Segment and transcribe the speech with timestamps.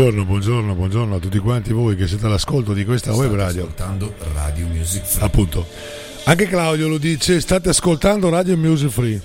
[0.00, 3.64] Buongiorno, buongiorno, buongiorno a tutti quanti voi che siete all'ascolto di questa web radio.
[3.64, 5.26] ascoltando Radio Music Free.
[5.26, 5.66] Appunto.
[6.24, 9.20] Anche Claudio lo dice, state ascoltando Radio Music Free.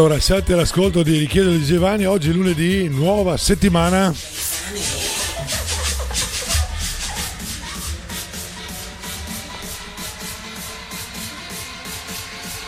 [0.00, 4.14] Allora, siate all'ascolto di Richiedo di Giovanni, oggi è lunedì, nuova settimana.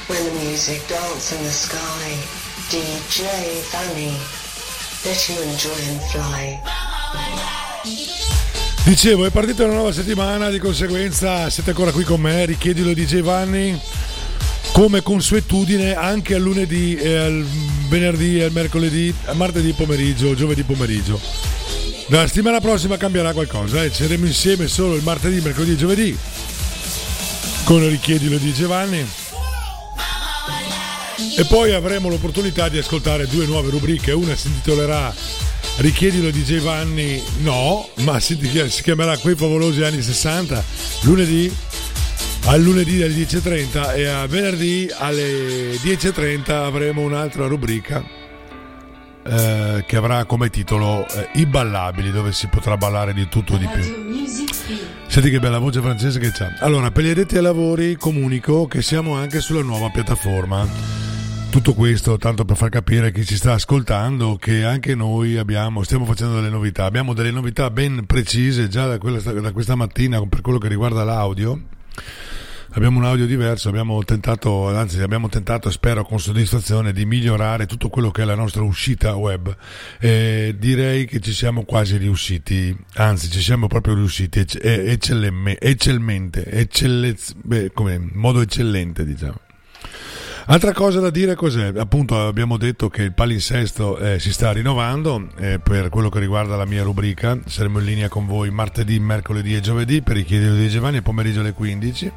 [0.09, 2.19] When the music dance in the sky,
[2.69, 4.15] DJ Fanny,
[5.05, 6.61] let you enjoy and fly.
[8.85, 13.07] Dicevo, è partita una nuova settimana, di conseguenza siete ancora qui con me, richiedilo di
[13.07, 13.81] Giovanni.
[14.73, 17.47] Come consuetudine anche al lunedì, e al
[17.89, 21.21] venerdì, e al mercoledì, a martedì pomeriggio, giovedì pomeriggio.
[22.09, 23.91] La settimana prossima cambierà qualcosa, eh?
[23.93, 26.19] saremo insieme solo il martedì, mercoledì e giovedì
[27.65, 29.07] con Richiedilo di Giovanni.
[31.37, 35.15] E poi avremo l'opportunità di ascoltare due nuove rubriche, una si intitolerà
[35.77, 38.39] Richiedilo di Giovanni, no, ma si,
[38.69, 40.65] si chiamerà Quei favolosi anni 60,
[41.03, 41.55] lunedì
[42.45, 48.05] al lunedì alle 10.30 e a venerdì alle 10.30 avremo un'altra rubrica
[49.25, 53.59] eh, che avrà come titolo eh, I ballabili dove si potrà ballare di tutto e
[53.59, 54.11] di più.
[55.07, 56.57] Senti che bella voce francese che c'ha.
[56.61, 60.67] Allora, per gli addetti ai lavori comunico che siamo anche sulla nuova piattaforma.
[61.51, 65.83] Tutto questo tanto per far capire a chi ci sta ascoltando che anche noi abbiamo,
[65.83, 66.87] stiamo facendo delle novità.
[66.87, 71.05] Abbiamo delle novità ben precise già da, quella- da questa mattina per quello che riguarda
[71.05, 71.61] l'audio.
[72.75, 77.91] Abbiamo un audio diverso, abbiamo tentato, anzi abbiamo tentato, spero con soddisfazione, di migliorare tutto
[77.91, 79.55] quello che è la nostra uscita web.
[80.01, 86.47] E direi che ci siamo quasi riusciti, anzi ci siamo proprio riusciti eh, eccellemme- eccellente,
[86.47, 89.39] eccellez- beh, come, in modo eccellente diciamo.
[90.53, 91.73] Altra cosa da dire cos'è?
[91.77, 96.57] Appunto abbiamo detto che il palinsesto eh, si sta rinnovando eh, per quello che riguarda
[96.57, 100.55] la mia rubrica, saremo in linea con voi martedì, mercoledì e giovedì per i chiedere
[100.55, 102.13] di Giovanni e pomeriggio alle 15.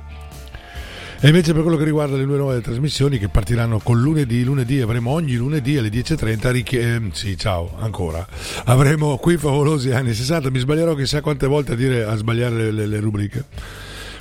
[1.22, 4.82] E invece per quello che riguarda le due nuove trasmissioni che partiranno con lunedì, lunedì
[4.82, 8.28] avremo ogni lunedì alle 10.30, richie- ehm, sì ciao ancora,
[8.66, 12.72] avremo qui favolosi anni 60, mi sbaglierò chissà quante volte a, dire, a sbagliare le,
[12.72, 13.46] le- le rubriche.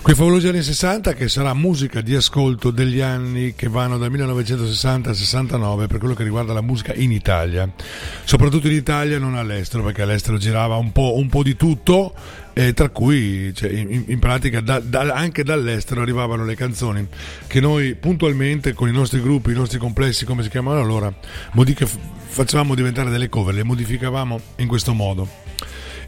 [0.05, 5.09] Quei favolosi anni 60 che sarà musica di ascolto degli anni che vanno dal 1960
[5.09, 7.67] al 69 per quello che riguarda la musica in Italia,
[8.25, 12.13] soprattutto in Italia non all'estero perché all'estero girava un po', un po' di tutto
[12.53, 17.09] e tra cui cioè, in, in pratica da- da- anche dall'estero arrivavano le canzoni
[17.47, 21.11] che noi puntualmente con i nostri gruppi, i nostri complessi come si chiamano allora,
[21.53, 25.27] modiche- facevamo diventare delle cover, le modificavamo in questo modo.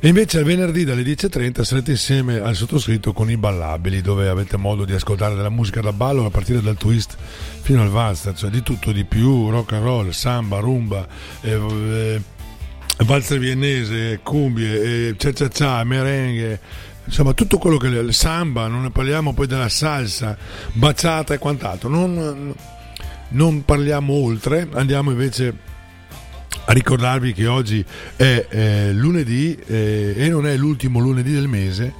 [0.06, 4.56] E invece il venerdì dalle 10.30 sarete insieme al sottoscritto con i ballabili, dove avete
[4.56, 7.16] modo di ascoltare della musica da ballo a partire dal twist
[7.62, 11.08] fino al valzer, cioè di tutto di più, rock and roll, samba, rumba,
[11.40, 12.20] eh, eh,
[12.98, 16.60] valzer viennese, cumbie, eh, cia cia cia, merengue,
[17.04, 20.38] insomma tutto quello che il samba, non ne parliamo poi della salsa,
[20.72, 22.54] baciata e quant'altro, non,
[23.30, 25.65] non parliamo oltre, andiamo invece
[26.64, 27.84] a ricordarvi che oggi
[28.16, 31.92] è eh, lunedì eh, e non è l'ultimo lunedì del mese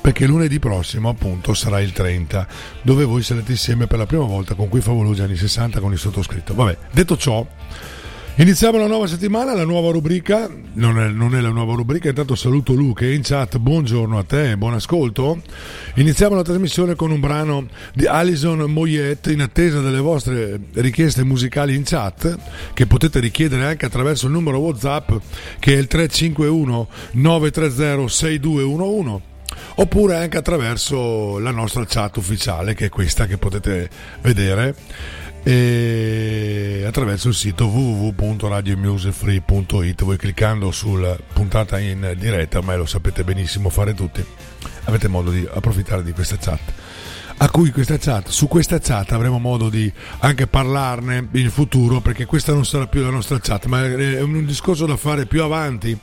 [0.00, 2.46] perché lunedì prossimo appunto sarà il 30
[2.82, 5.98] dove voi sarete insieme per la prima volta con quei favolosi anni 60 con il
[5.98, 6.54] sottoscritto.
[6.54, 7.46] Vabbè detto ciò
[8.36, 12.34] Iniziamo la nuova settimana, la nuova rubrica, non è, non è, la nuova rubrica, intanto
[12.34, 15.40] saluto Lu che è in chat, buongiorno a te, buon ascolto.
[15.94, 21.76] Iniziamo la trasmissione con un brano di Alison Moyet in attesa delle vostre richieste musicali
[21.76, 22.36] in chat,
[22.74, 25.12] che potete richiedere anche attraverso il numero WhatsApp
[25.60, 29.22] che è il 351 930 6211
[29.76, 33.88] oppure anche attraverso la nostra chat ufficiale che è questa che potete
[34.22, 34.74] vedere
[35.44, 43.68] e attraverso il sito www.radiomusicfree.it voi cliccando sulla puntata in diretta ormai lo sapete benissimo
[43.68, 44.24] fare tutti
[44.84, 46.60] avete modo di approfittare di questa chat.
[47.36, 52.26] A cui questa chat, su questa chat avremo modo di anche parlarne in futuro perché
[52.26, 55.98] questa non sarà più la nostra chat ma è un discorso da fare più avanti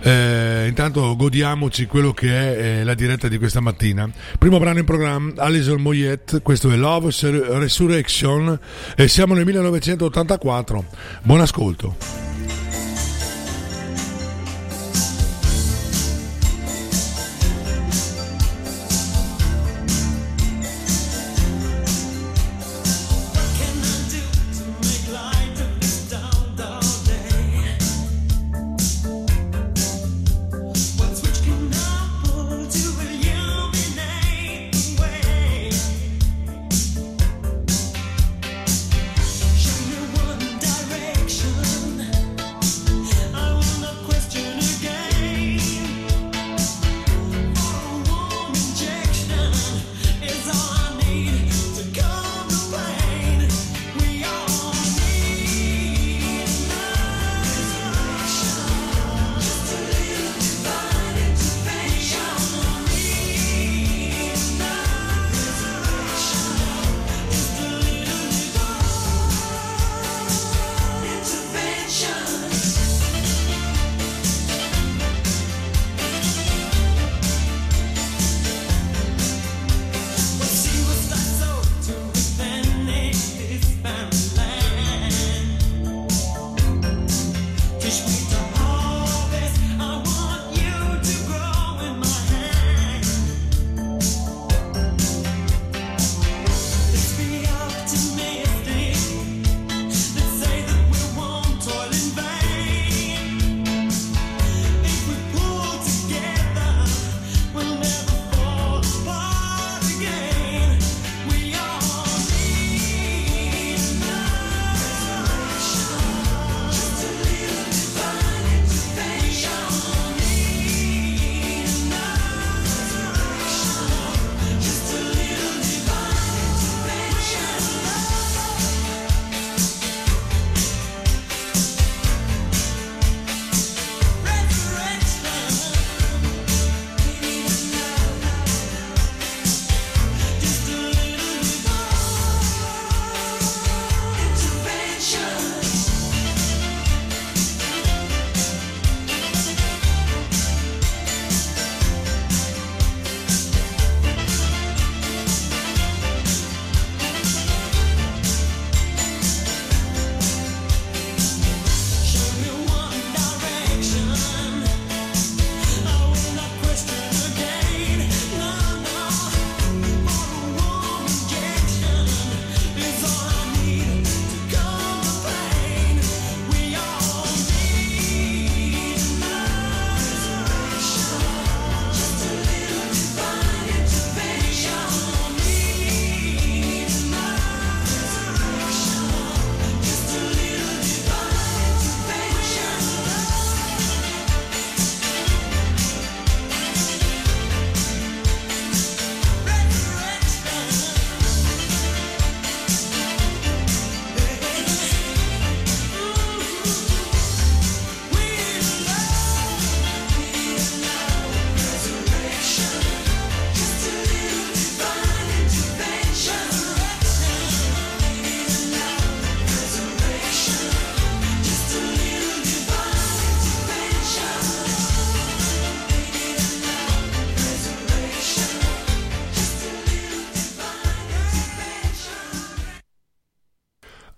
[0.00, 4.08] eh, intanto godiamoci quello che è eh, la diretta di questa mattina.
[4.38, 7.10] Primo brano in programma, Alison Moyet, questo è Love
[7.58, 8.58] Resurrection
[8.96, 10.84] e siamo nel 1984.
[11.22, 11.96] Buon ascolto.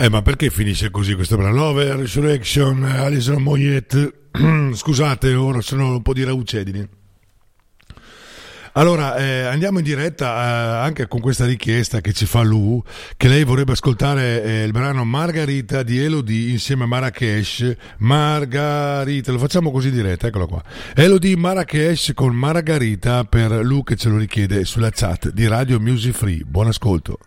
[0.03, 1.55] Eh, ma perché finisce così questo brano?
[1.55, 4.15] Love Resurrection, Alison Moyet.
[4.73, 6.89] Scusate, ora sono un po' di raucedini.
[8.73, 12.83] Allora, eh, andiamo in diretta eh, anche con questa richiesta che ci fa Lu,
[13.19, 17.71] che lei vorrebbe ascoltare eh, il brano Margarita di Elodie insieme a Marrakesh.
[17.99, 20.63] Margarita, lo facciamo così in diretta, eccolo qua.
[20.95, 26.15] Elodie Marrakesh con Margarita per Lu che ce lo richiede sulla chat di Radio Music
[26.15, 26.43] Free.
[26.47, 27.19] Buon ascolto.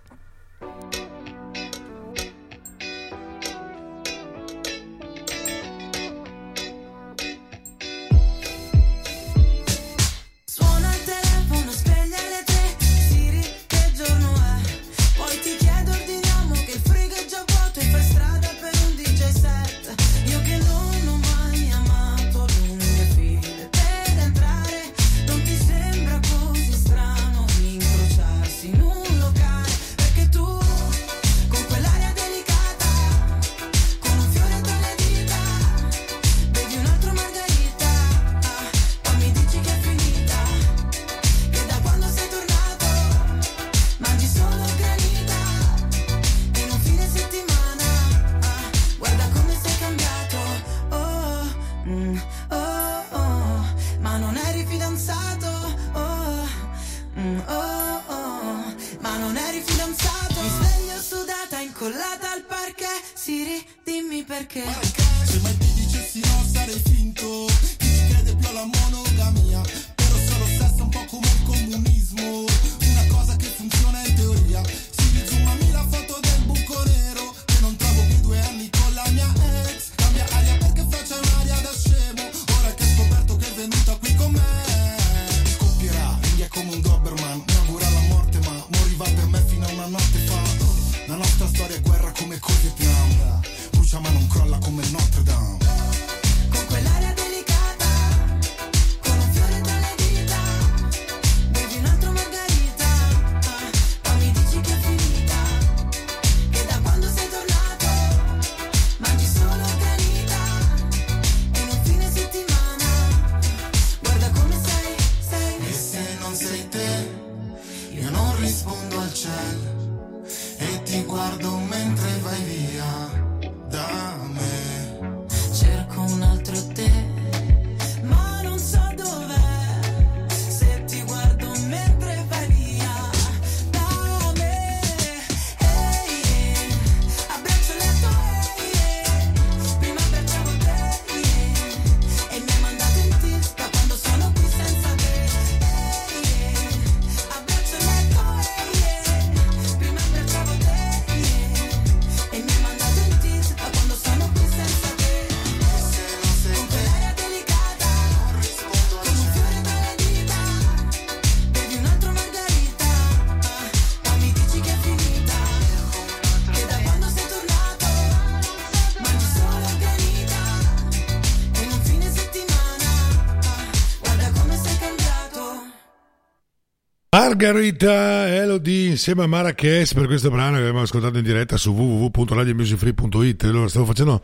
[177.34, 183.44] Margarita Elodie insieme a Marrakesh per questo brano che abbiamo ascoltato in diretta su www.radiomusicfree.it
[183.46, 184.22] allora stavo facendo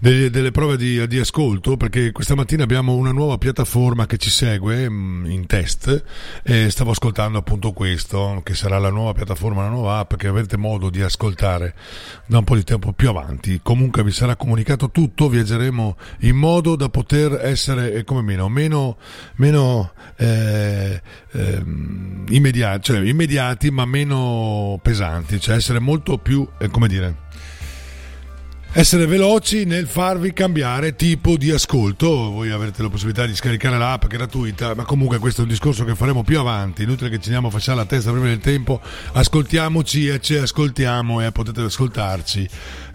[0.00, 4.30] delle, delle prove di, di ascolto perché questa mattina abbiamo una nuova piattaforma che ci
[4.30, 6.04] segue mm, in test
[6.42, 10.56] e stavo ascoltando appunto questo che sarà la nuova piattaforma, la nuova app che avrete
[10.56, 11.74] modo di ascoltare
[12.26, 13.60] da un po' di tempo più avanti.
[13.62, 18.96] Comunque vi sarà comunicato tutto viaggeremo in modo da poter essere eh, come meno meno,
[19.36, 21.00] meno eh,
[21.32, 27.26] ehm, immediati, cioè immediati ma meno pesanti, cioè essere molto più, eh, come dire,
[28.78, 32.30] essere veloci nel farvi cambiare tipo di ascolto.
[32.30, 35.96] Voi avrete la possibilità di scaricare l'app gratuita, ma comunque questo è un discorso che
[35.96, 36.84] faremo più avanti.
[36.84, 38.80] Inutile che ci andiamo a facciare la testa prima del tempo.
[39.14, 42.48] Ascoltiamoci e ci ascoltiamo e potete ascoltarci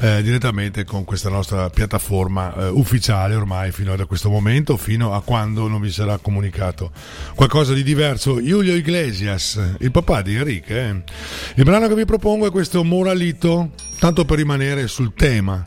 [0.03, 5.21] eh, direttamente con questa nostra piattaforma eh, ufficiale ormai fino a questo momento, fino a
[5.21, 6.91] quando non vi sarà comunicato
[7.35, 8.41] qualcosa di diverso.
[8.41, 10.89] Julio Iglesias, il papà di Enrique.
[10.89, 11.03] eh.
[11.55, 15.63] Il brano che vi propongo è questo Moralito, tanto per rimanere sul tema.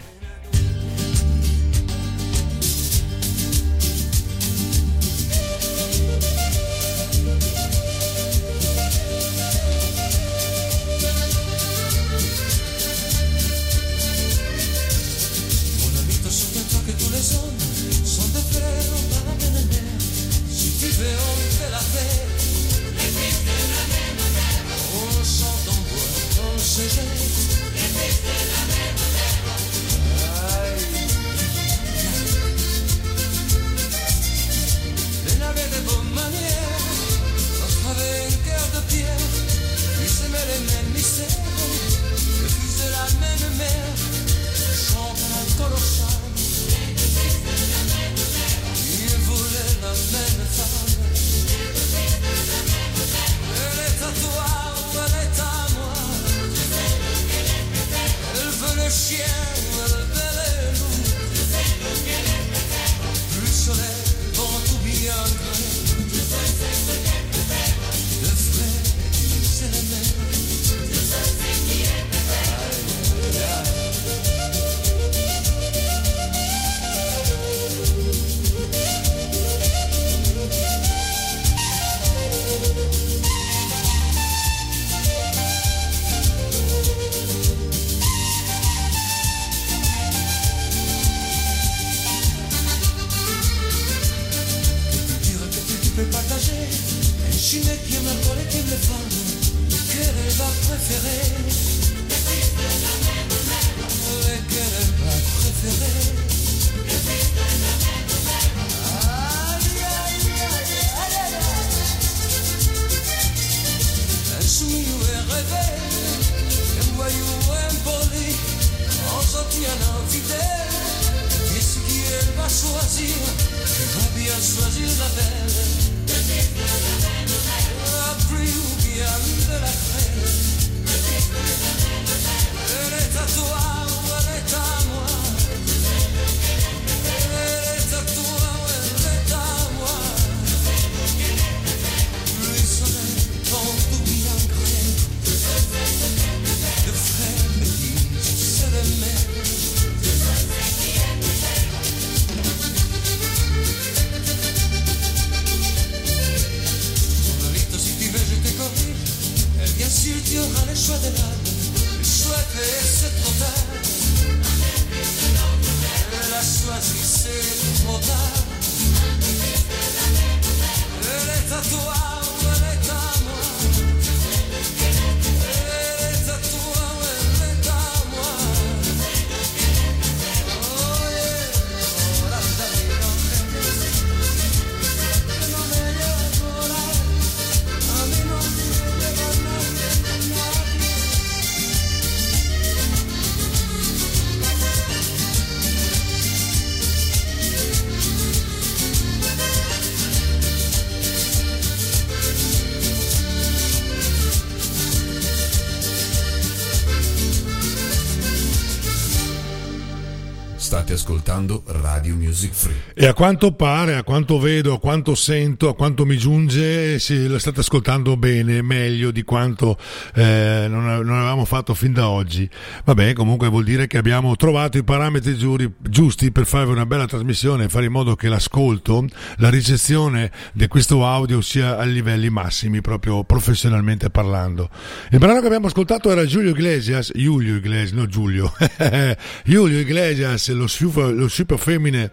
[210.86, 212.76] State ascoltando Radio Music Free.
[212.98, 217.26] E a quanto pare, a quanto vedo, a quanto sento, a quanto mi giunge, sì,
[217.26, 219.76] lo state ascoltando bene, meglio di quanto
[220.14, 222.48] eh, non, avevamo fatto fin da oggi.
[222.86, 227.04] Vabbè, comunque vuol dire che abbiamo trovato i parametri giuri- giusti per farvi una bella
[227.04, 229.04] trasmissione e fare in modo che l'ascolto,
[229.36, 234.70] la ricezione di questo audio sia a livelli massimi, proprio professionalmente parlando.
[235.10, 238.54] Il brano che abbiamo ascoltato era Giulio Iglesias, Giulio Iglesias, no Giulio,
[239.44, 242.12] Giulio Iglesias, lo sciupo femmine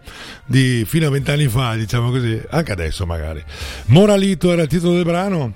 [0.84, 3.42] fino a vent'anni fa, diciamo così, anche adesso magari.
[3.86, 5.54] Moralito era il titolo del brano.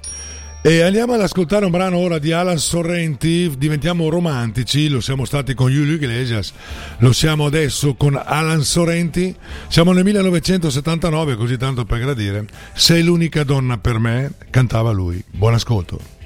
[0.60, 5.54] E andiamo ad ascoltare un brano ora di Alan Sorrenti, diventiamo romantici, lo siamo stati
[5.54, 6.52] con Giulio Iglesias,
[6.98, 9.34] lo siamo adesso con Alan Sorrenti,
[9.68, 15.22] siamo nel 1979, così tanto per gradire, sei l'unica donna per me, cantava lui.
[15.30, 16.17] Buon ascolto.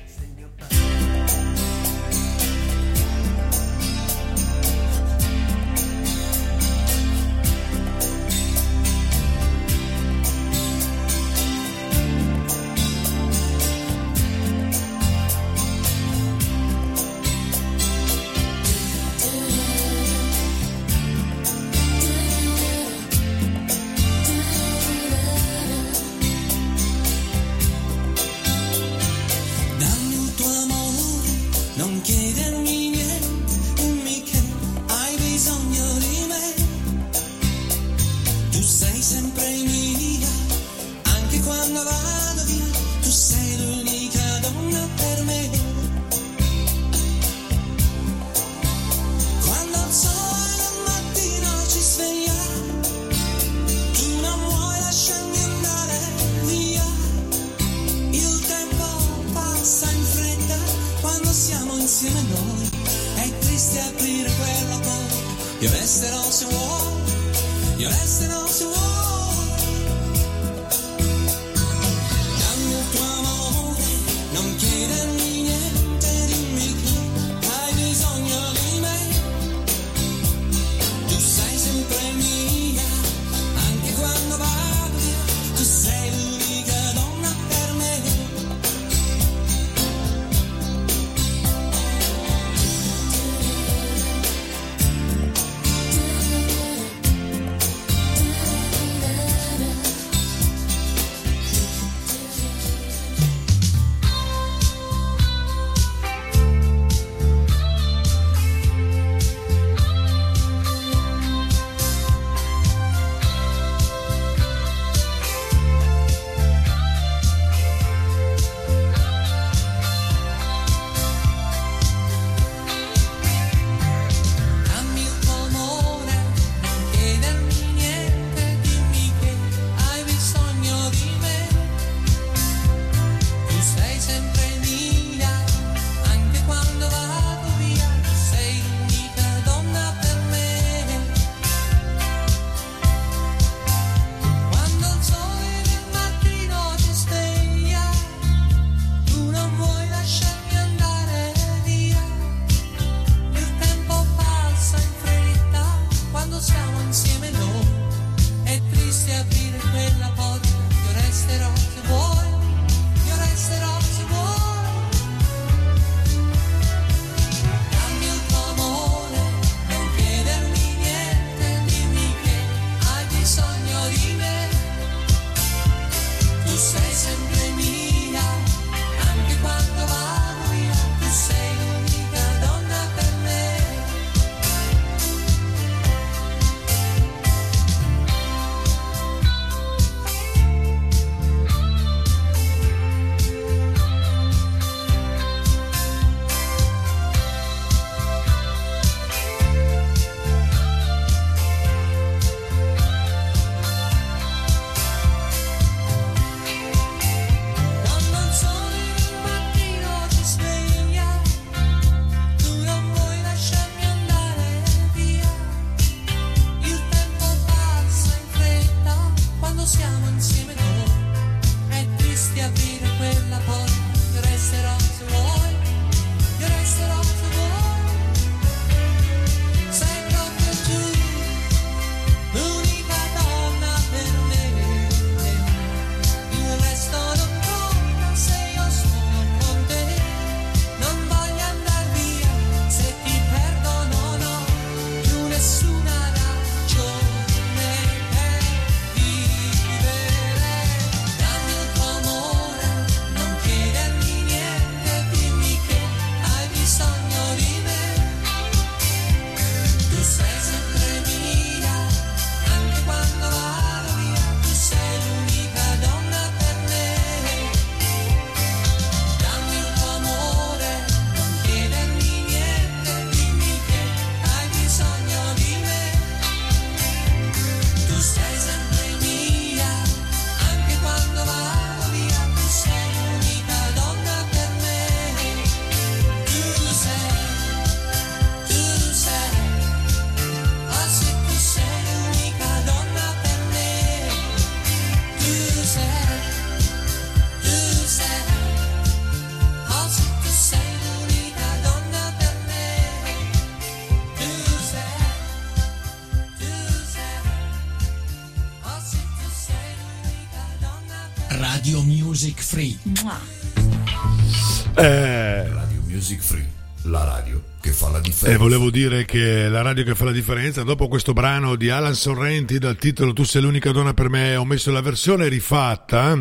[318.73, 322.77] Dire che la radio che fa la differenza, dopo questo brano di Alan Sorrenti dal
[322.77, 326.19] titolo Tu sei l'unica donna per me, ho messo la versione rifatta,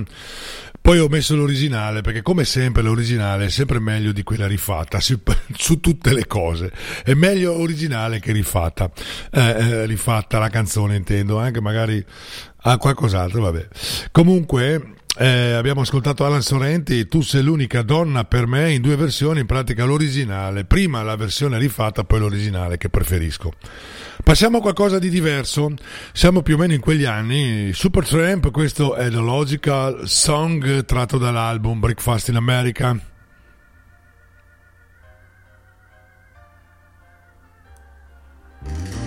[0.82, 5.18] poi ho messo l'originale, perché come sempre l'originale è sempre meglio di quella rifatta, su,
[5.58, 6.74] su tutte le cose.
[7.06, 8.92] È meglio originale che rifatta,
[9.32, 12.06] Eh, eh, rifatta la canzone intendo, anche magari
[12.64, 13.68] a qualcos'altro, vabbè.
[14.12, 14.96] Comunque...
[15.22, 19.46] eh, abbiamo ascoltato Alan Sorrenti, tu sei l'unica donna per me in due versioni, in
[19.46, 23.54] pratica l'originale, prima la versione rifatta, poi l'originale che preferisco.
[24.24, 25.74] Passiamo a qualcosa di diverso,
[26.12, 31.80] siamo più o meno in quegli anni, Supertramp, questo è The Logical Song tratto dall'album
[31.80, 33.00] Breakfast in America.
[38.64, 39.01] When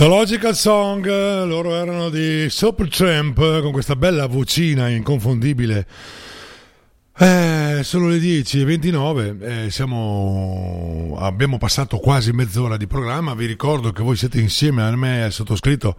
[0.00, 1.04] The Logical Song,
[1.44, 5.86] loro erano di Supertramp con questa bella vocina inconfondibile.
[7.18, 14.02] Eh, sono le 10.29, eh, siamo, abbiamo passato quasi mezz'ora di programma, vi ricordo che
[14.02, 15.94] voi siete insieme a me e al sottoscritto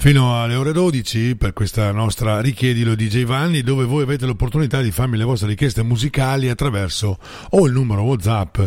[0.00, 4.92] fino alle ore 12 per questa nostra richiedilo DJ Vanni dove voi avete l'opportunità di
[4.92, 7.18] farmi le vostre richieste musicali attraverso
[7.50, 8.60] o il numero Whatsapp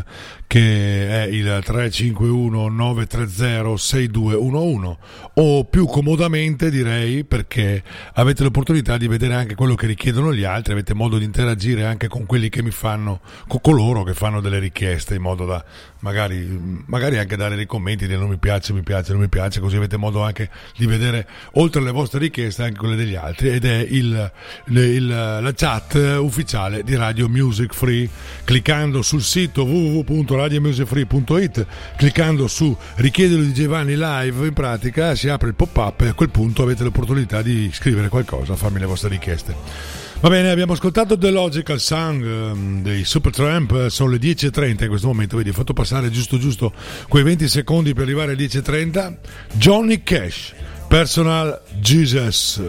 [0.45, 4.97] che è il 351 930 6211
[5.35, 7.81] o più comodamente direi perché
[8.15, 12.09] avete l'opportunità di vedere anche quello che richiedono gli altri, avete modo di interagire anche
[12.09, 15.63] con quelli che mi fanno, con coloro che fanno delle richieste in modo da
[15.99, 19.61] magari, magari anche dare dei commenti, dire non mi piace, mi piace, non mi piace,
[19.61, 21.20] così avete modo anche di vedere
[21.53, 24.31] oltre alle vostre richieste anche quelle degli altri ed è il,
[24.67, 28.07] il- la chat ufficiale di Radio Music Free
[28.43, 31.65] cliccando sul sito www.radiomusicfree.it
[31.97, 36.13] cliccando su richiedilo di Giovanni live in pratica si apre il pop up e a
[36.13, 41.17] quel punto avete l'opportunità di scrivere qualcosa farmi le vostre richieste Va bene, abbiamo ascoltato
[41.17, 45.73] The Logical Song ehm, dei Supertramp, sono le 10.30 in questo momento, vedi, ho fatto
[45.73, 46.71] passare giusto giusto
[47.09, 49.15] quei 20 secondi per arrivare alle 10.30.
[49.53, 50.53] Johnny Cash,
[50.91, 52.59] Personal Jesus.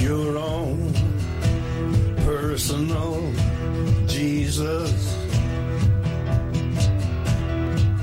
[0.00, 0.94] your own
[2.24, 3.32] personal
[4.06, 5.14] Jesus.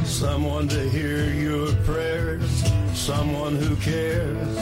[0.06, 4.59] Someone to hear your prayers, someone who cares.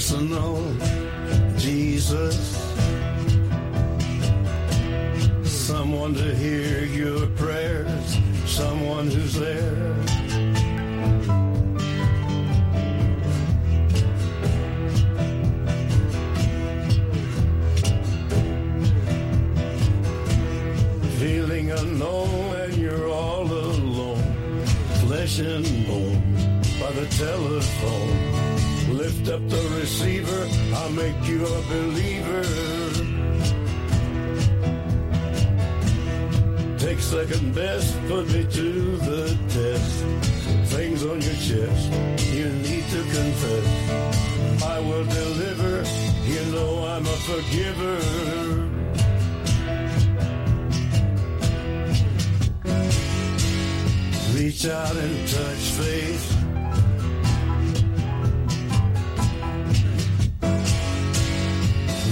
[0.00, 0.56] Personal
[1.58, 2.38] Jesus.
[5.44, 9.94] Someone to hear your prayers, someone who's there.
[21.18, 24.22] feeling unknown and you're all alone.
[25.04, 26.22] Flesh and bone
[26.80, 28.29] by the telephone.
[29.00, 32.42] Lift up the receiver, I'll make you a believer.
[36.76, 40.04] Take second best, put me to the test.
[40.74, 41.92] Things on your chest,
[42.34, 44.62] you need to confess.
[44.64, 45.82] I will deliver,
[46.26, 47.96] you know I'm a forgiver.
[54.36, 56.39] Reach out and touch faith.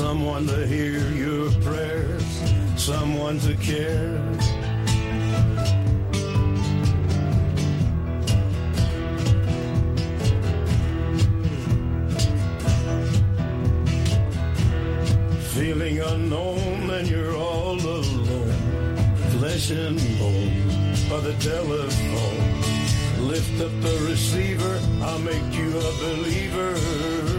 [0.00, 2.24] Someone to hear your prayers,
[2.74, 4.16] someone to care.
[15.52, 18.52] Feeling unknown and you're all alone,
[19.38, 20.62] flesh and bone
[21.10, 23.28] by the telephone.
[23.28, 27.29] Lift up the receiver, I'll make you a believer.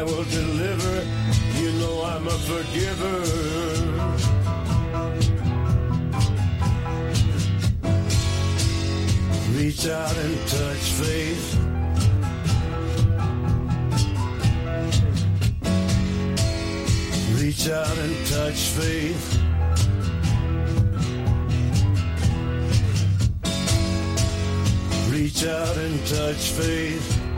[0.00, 1.04] I will deliver,
[1.60, 3.20] you know I'm a forgiver.
[9.58, 11.46] Reach out and touch faith.
[17.38, 19.38] Reach out and touch faith.
[25.12, 27.29] Reach out and touch faith.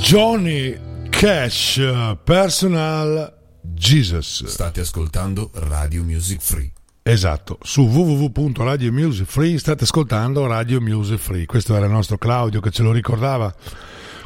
[0.00, 0.76] Johnny
[1.10, 1.80] Cash,
[2.24, 4.44] Personal Jesus.
[4.46, 6.72] State ascoltando Radio Music Free.
[7.04, 11.46] Esatto, su www.radio Music Free state ascoltando Radio Music Free.
[11.46, 13.54] Questo era il nostro Claudio che ce lo ricordava.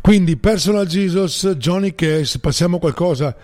[0.01, 3.37] Quindi Personal Jesus, Johnny Cash, passiamo a qualcosa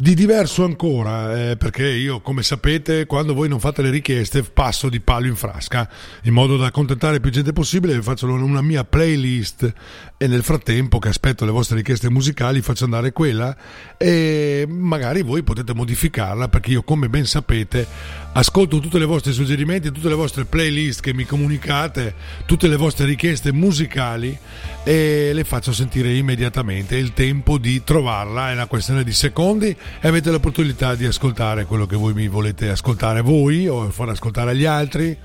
[0.00, 4.88] Di diverso ancora, eh, perché io, come sapete, quando voi non fate le richieste, passo
[4.88, 5.86] di palo in frasca,
[6.22, 9.70] in modo da accontentare più gente possibile, vi faccio una mia playlist.
[10.16, 13.54] E nel frattempo che aspetto le vostre richieste musicali faccio andare quella
[13.98, 17.86] e magari voi potete modificarla, perché io, come ben sapete,
[18.32, 22.14] ascolto tutti i vostri suggerimenti, tutte le vostre playlist che mi comunicate,
[22.46, 24.36] tutte le vostre richieste musicali
[24.84, 26.96] e le faccio sentire immediatamente.
[26.96, 29.68] Il tempo di trovarla, è una questione di secondi
[30.00, 34.52] e avete l'opportunità di ascoltare quello che voi mi volete ascoltare voi o far ascoltare
[34.52, 35.16] agli altri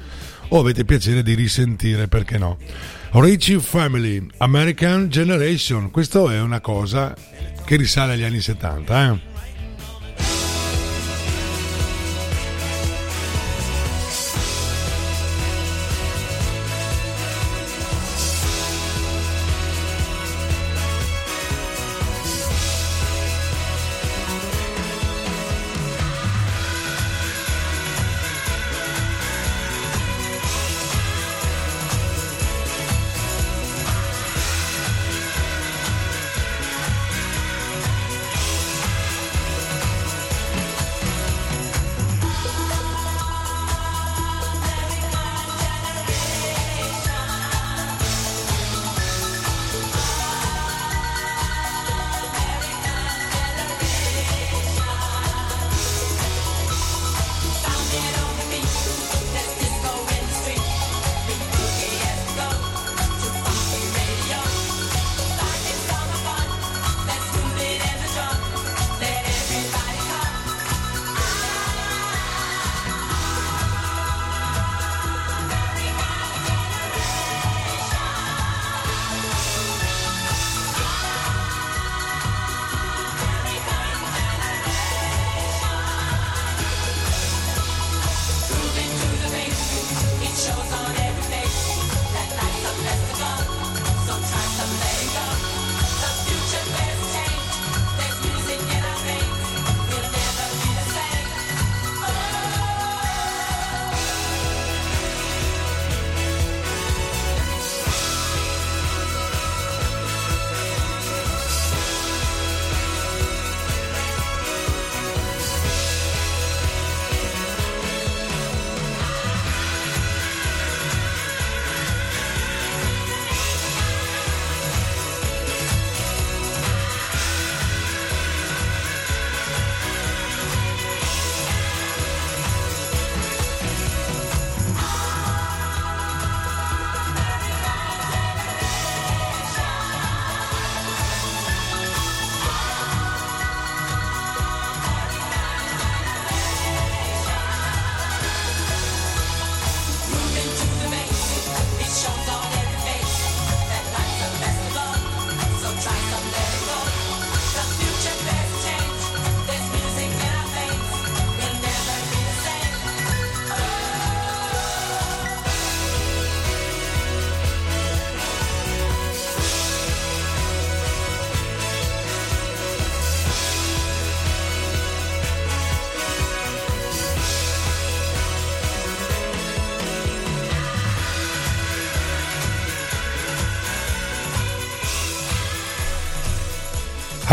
[0.50, 2.58] o avete piacere di risentire, perché no?
[3.12, 7.16] Richie Family, American Generation, questo è una cosa
[7.66, 9.35] che risale agli anni 70, eh?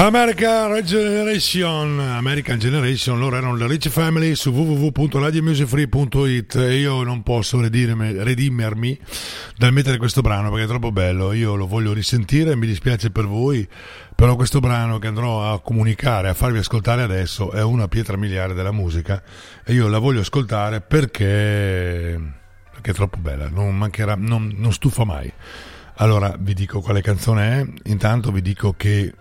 [0.04, 7.60] American Generation, American Generation, loro erano le Rich Family su www.radiomusicfree.it e io non posso
[7.60, 8.98] redimermi, redimermi
[9.56, 13.26] dal mettere questo brano perché è troppo bello, io lo voglio risentire, mi dispiace per
[13.26, 13.64] voi,
[14.16, 18.54] però questo brano che andrò a comunicare, a farvi ascoltare adesso è una pietra miliare
[18.54, 19.22] della musica.
[19.64, 22.20] E io la voglio ascoltare perché,
[22.72, 25.32] perché è troppo bella, non mancherà, non, non stufa mai.
[25.96, 29.12] Allora vi dico quale canzone è, intanto vi dico che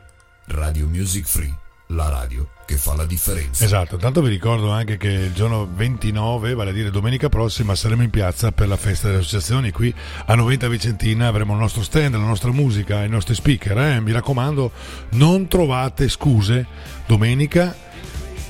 [0.51, 1.53] Radio Music Free,
[1.87, 3.63] la radio che fa la differenza.
[3.63, 8.03] Esatto, tanto vi ricordo anche che il giorno 29, vale a dire domenica prossima, saremo
[8.03, 9.71] in piazza per la festa delle associazioni.
[9.71, 9.93] Qui
[10.25, 13.77] a Noventa Vicentina avremo il nostro stand, la nostra musica, i nostri speaker.
[13.77, 13.99] eh.
[14.01, 14.71] Mi raccomando,
[15.11, 16.65] non trovate scuse.
[17.07, 17.73] Domenica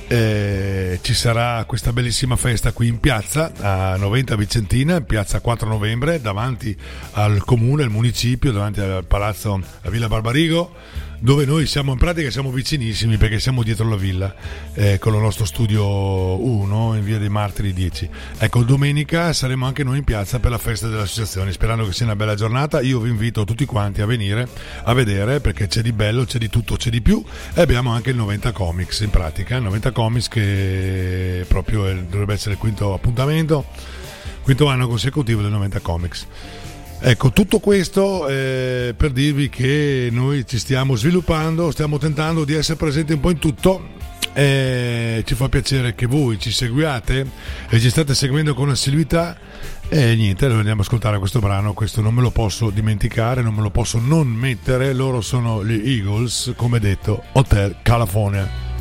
[0.08, 6.20] eh, ci sarà questa bellissima festa qui in piazza a Noventa Vicentina, piazza 4 novembre,
[6.20, 6.76] davanti
[7.12, 12.32] al comune, al municipio, davanti al palazzo a Villa Barbarigo dove noi siamo in pratica
[12.32, 14.34] siamo vicinissimi perché siamo dietro la villa
[14.74, 18.10] eh, con il nostro studio 1 in via dei Martiri 10.
[18.38, 22.16] Ecco, domenica saremo anche noi in piazza per la festa dell'associazione, sperando che sia una
[22.16, 22.80] bella giornata.
[22.80, 24.48] Io vi invito tutti quanti a venire
[24.82, 27.22] a vedere perché c'è di bello, c'è di tutto, c'è di più
[27.54, 32.54] e abbiamo anche il 90 Comics in pratica, il 90 Comics che proprio dovrebbe essere
[32.54, 33.66] il quinto appuntamento,
[34.42, 36.26] quinto anno consecutivo del 90 Comics.
[37.04, 42.76] Ecco, tutto questo eh, per dirvi che noi ci stiamo sviluppando, stiamo tentando di essere
[42.76, 43.88] presenti un po' in tutto.
[44.34, 47.26] Eh, ci fa piacere che voi ci seguiate
[47.68, 49.36] e ci state seguendo con assiduità
[49.88, 53.52] e niente, noi andiamo ad ascoltare questo brano, questo non me lo posso dimenticare, non
[53.52, 58.71] me lo posso non mettere, loro sono gli Eagles, come detto, Hotel California.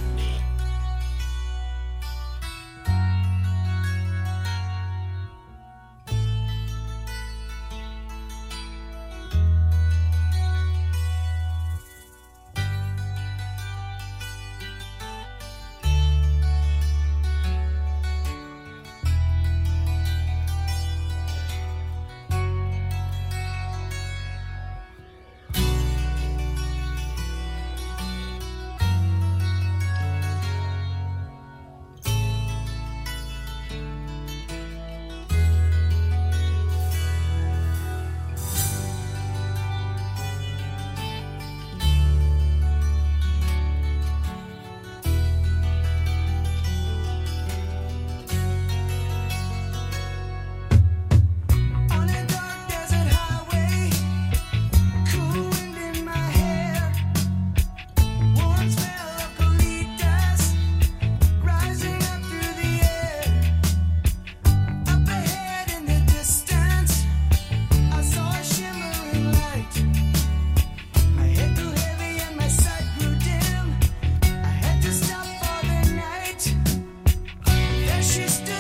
[78.11, 78.50] She's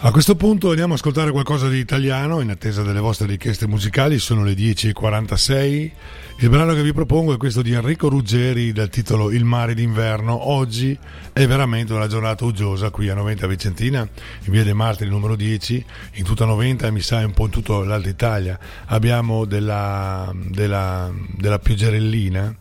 [0.03, 4.17] A questo punto andiamo a ascoltare qualcosa di italiano in attesa delle vostre richieste musicali,
[4.17, 5.91] sono le 10.46.
[6.39, 10.49] Il brano che vi propongo è questo di Enrico Ruggeri dal titolo Il mare d'inverno.
[10.49, 10.97] Oggi
[11.31, 15.85] è veramente una giornata uggiosa qui a Noventa Vicentina, in via dei Martiri numero 10,
[16.13, 18.57] in tutta Noventa e mi sa un po' in tutta l'Alta Italia.
[18.85, 22.55] Abbiamo della, della, della pioggerellina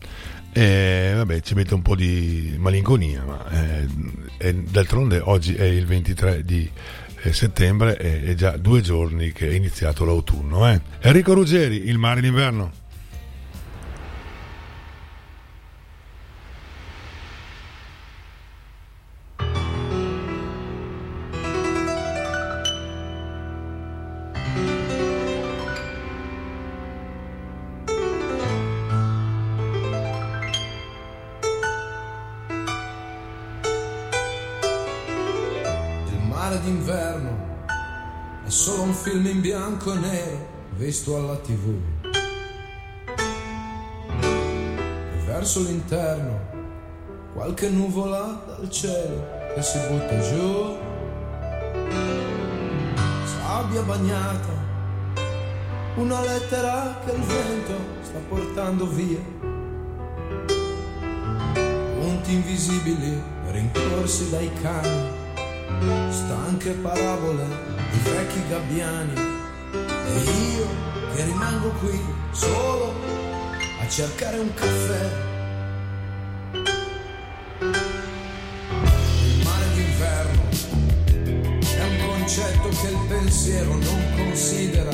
[0.53, 3.49] e vabbè ci mette un po' di malinconia, ma
[4.37, 6.69] eh, d'altronde oggi è il 23 di
[7.31, 10.67] settembre è già due giorni che è iniziato l'autunno.
[10.67, 10.81] Eh.
[11.01, 12.80] Enrico Ruggeri, Il mare d'inverno.
[39.81, 41.75] Bianco e nero visto alla tv.
[45.13, 46.39] E verso l'interno
[47.33, 49.25] qualche nuvola dal cielo
[49.55, 50.77] che si butta giù.
[53.25, 54.53] Sabbia bagnata,
[55.95, 59.19] una lettera che il vento sta portando via.
[61.99, 63.21] Punti invisibili
[63.51, 65.19] rincorsi dai cani
[66.09, 67.45] stanche parabole
[67.91, 69.30] di vecchi gabbiani
[70.15, 70.23] e
[70.55, 70.67] io
[71.15, 71.99] che rimango qui
[72.31, 72.93] solo
[73.81, 75.09] a cercare un caffè.
[79.21, 80.43] Il mare d'inverno
[81.61, 84.91] è un concetto che il pensiero non considera.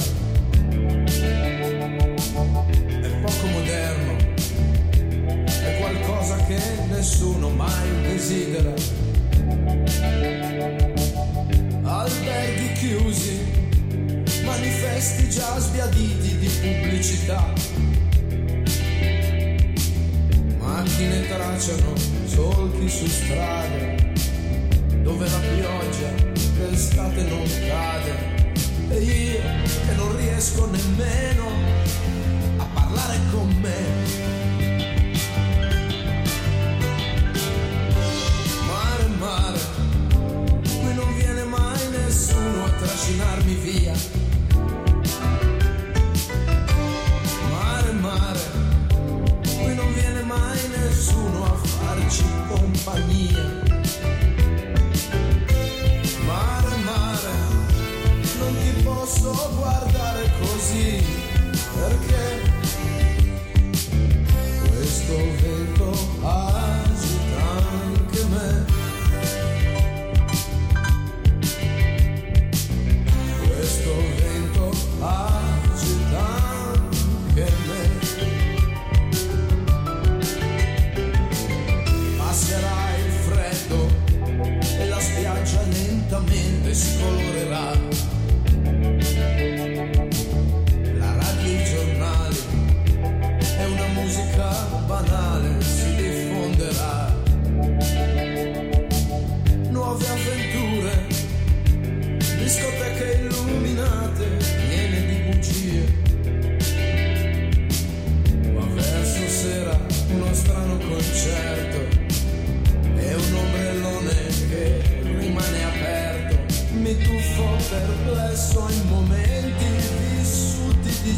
[3.02, 4.16] È poco moderno,
[5.46, 6.60] è qualcosa che
[6.90, 8.74] nessuno mai desidera
[11.84, 13.47] alberghi chiusi,
[14.98, 17.54] manifesti già sbiaditi di pubblicità.
[20.58, 21.94] Macchine tracciano
[22.26, 24.14] solchi su strade,
[25.04, 26.10] dove la pioggia
[26.58, 28.56] d'estate non cade.
[28.90, 29.42] E io
[29.86, 31.46] che non riesco nemmeno
[32.58, 33.86] a parlare con me.
[38.66, 39.60] Mare, mare,
[40.64, 44.17] qui non viene mai nessuno a trascinarmi via.
[52.18, 53.44] Farci compagnia.
[56.26, 57.34] Mare, mare,
[58.40, 61.04] non ti posso guardare così,
[61.76, 62.47] perché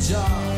[0.10, 0.49] jar.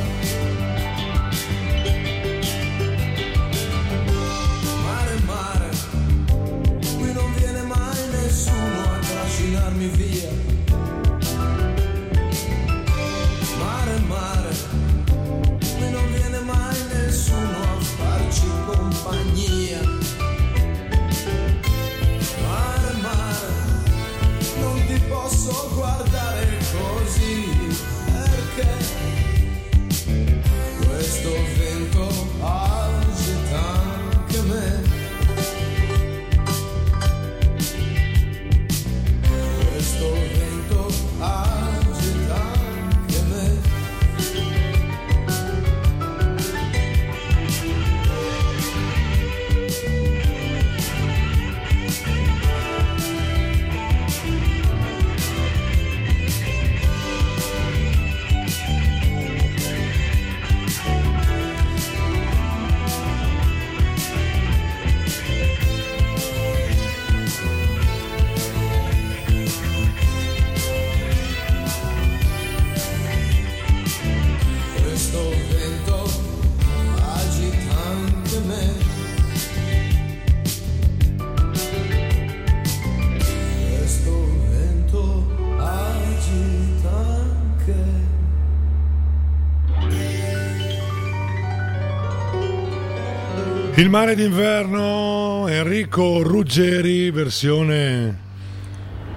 [93.82, 98.16] Il mare d'inverno, Enrico Ruggeri, versione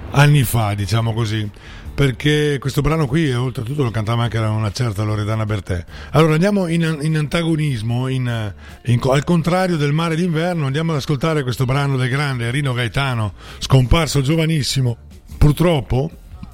[0.09, 1.47] anni fa, diciamo così.
[1.93, 5.85] Perché questo brano qui, e oltretutto lo cantava anche una certa Loredana Bertè.
[6.13, 8.53] Allora andiamo in, in antagonismo, in-
[8.85, 13.33] in- al contrario del mare d'inverno, andiamo ad ascoltare questo brano del grande Rino Gaetano,
[13.59, 14.97] scomparso giovanissimo.
[15.37, 16.09] Purtroppo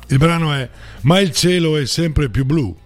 [0.07, 0.70] il brano è
[1.03, 2.78] Ma il cielo è sempre più blu.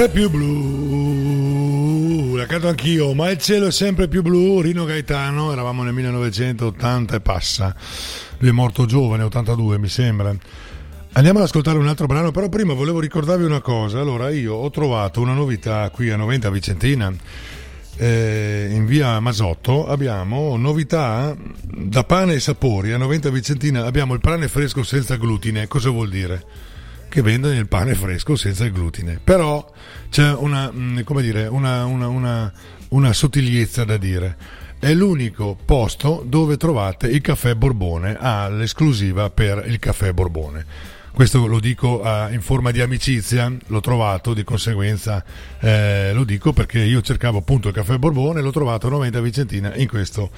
[0.00, 1.94] Sempre più blu.
[2.34, 4.62] La canto anch'io, ma il cielo è sempre più blu.
[4.62, 7.76] Rino Gaetano, eravamo nel 1980 e passa.
[8.38, 10.34] Lui è morto giovane, 82 mi sembra.
[11.12, 14.00] Andiamo ad ascoltare un altro brano, però prima volevo ricordarvi una cosa.
[14.00, 17.12] Allora, io ho trovato una novità qui a Noventa Vicentina.
[17.96, 24.20] Eh, in via Masotto abbiamo novità da pane e sapori a Noventa Vicentina abbiamo il
[24.20, 26.69] pane fresco senza glutine cosa vuol dire?
[27.10, 29.20] Che vendono il pane fresco senza il glutine.
[29.22, 29.70] Però
[30.08, 32.52] c'è una, mm, dire, una, una,
[32.88, 34.36] una, sottigliezza da dire.
[34.78, 40.64] È l'unico posto dove trovate il caffè Borbone ha l'esclusiva per il caffè Borbone.
[41.12, 45.22] Questo lo dico eh, in forma di amicizia, l'ho trovato, di conseguenza
[45.58, 49.74] eh, lo dico perché io cercavo appunto il caffè Borbone l'ho trovato a 90 Vicentina
[49.74, 50.30] in questo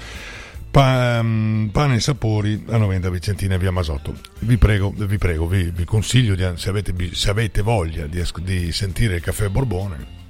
[0.73, 4.15] pa- mm, pane e sapori a 90 Vicentina via Masotto.
[4.41, 8.73] Vi prego, vi, prego, vi, vi consiglio, di, se, avete, se avete voglia di, di
[8.73, 10.21] sentire il caffè Borbone,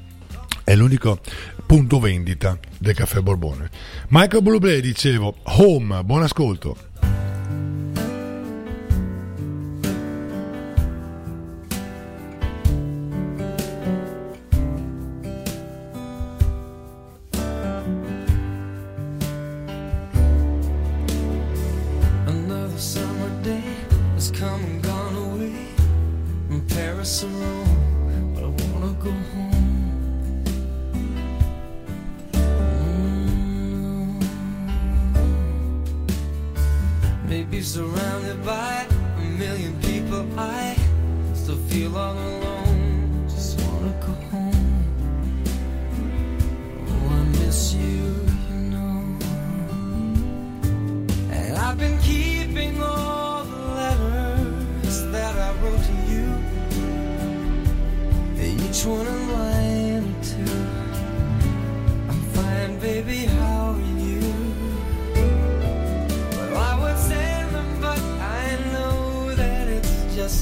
[0.64, 1.20] è l'unico
[1.64, 3.70] punto vendita del caffè Borbone.
[4.08, 7.11] Michael Bublé, dicevo, home, buon ascolto.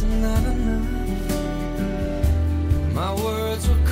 [0.03, 0.89] It's not enough.
[2.95, 3.90] My words were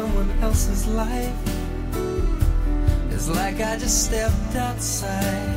[0.00, 1.36] someone else's life.
[3.10, 5.52] It's like I just stepped outside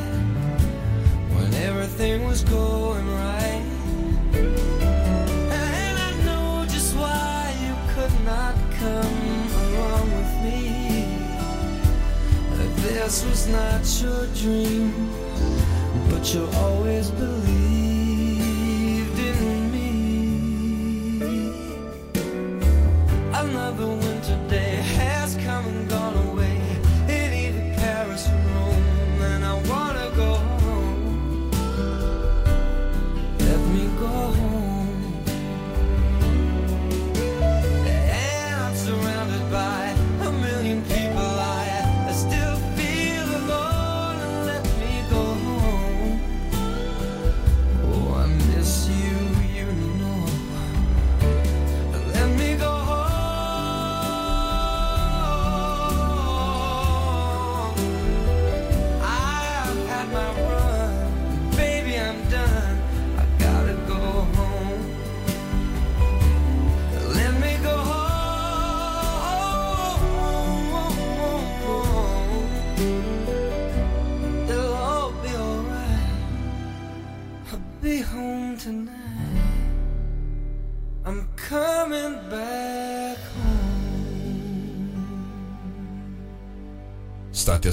[1.34, 3.66] when everything was going right.
[5.60, 9.20] And I know just why you could not come
[9.66, 10.60] along with me.
[12.58, 15.10] That this was not your dream,
[16.10, 17.63] but you always believed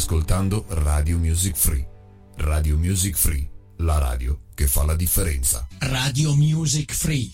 [0.01, 1.87] ascoltando Radio Music Free.
[2.37, 3.47] Radio Music Free,
[3.81, 5.67] la radio che fa la differenza.
[5.79, 7.31] Radio Music Free.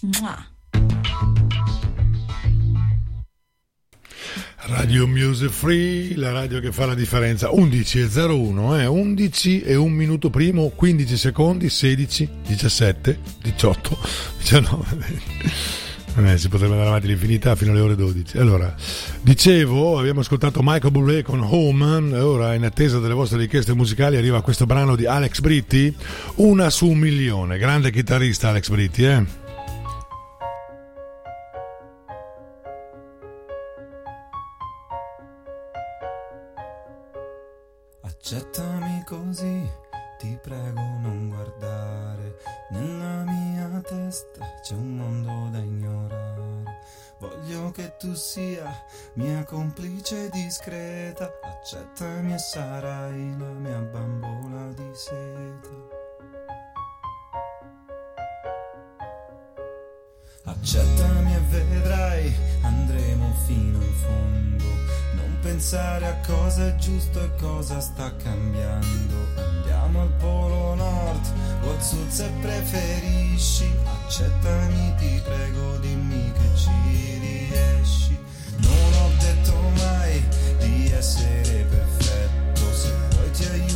[4.56, 7.52] Radio Music Free, la radio che fa la differenza.
[7.52, 8.86] 11 e 01, eh?
[8.86, 13.98] 11 e 1 minuto primo, 15 secondi, 16, 17, 18,
[14.38, 15.85] 19, 20.
[16.18, 18.38] Eh, si potrebbe andare avanti all'infinità fino alle ore 12.
[18.38, 18.74] Allora,
[19.20, 24.40] dicevo, abbiamo ascoltato Michael Bublé con Home, ora in attesa delle vostre richieste musicali arriva
[24.40, 25.94] questo brano di Alex Britti,
[26.36, 27.58] una su un milione.
[27.58, 29.24] Grande chitarrista Alex Britti, eh?
[38.02, 39.68] Accettami così,
[40.18, 42.36] ti prego non guardare.
[42.70, 45.75] Nella mia testa c'è un mondo da ignorare.
[47.76, 48.72] Che tu sia
[49.16, 51.30] mia complice discreta.
[51.42, 55.68] Accettami e sarai la mia bambola di seta.
[60.44, 64.64] Accettami e vedrai, andremo fino in fondo.
[65.16, 69.16] Non pensare a cosa è giusto e cosa sta cambiando.
[69.36, 71.26] Andiamo al polo nord
[71.62, 73.70] o al sud se preferisci.
[73.84, 77.35] Accettami, ti prego, dimmi che ci riesci.
[78.58, 80.22] Non ho detto mai
[80.58, 82.72] di essere perfetto.
[82.72, 83.75] Se vuoi ti aiuto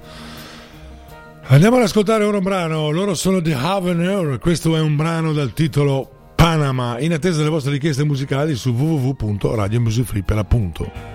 [1.45, 5.53] Andiamo ad ascoltare ora un brano, loro sono The Havener, questo è un brano dal
[5.53, 11.10] titolo Panama, in attesa delle vostre richieste musicali su www.radiomusicfree per appunto.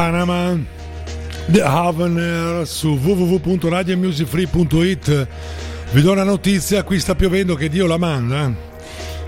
[0.00, 0.56] Panama.
[1.48, 5.28] The Havener su www.radiomusicfree.it
[5.92, 8.50] vi do una notizia qui sta piovendo che Dio la manda.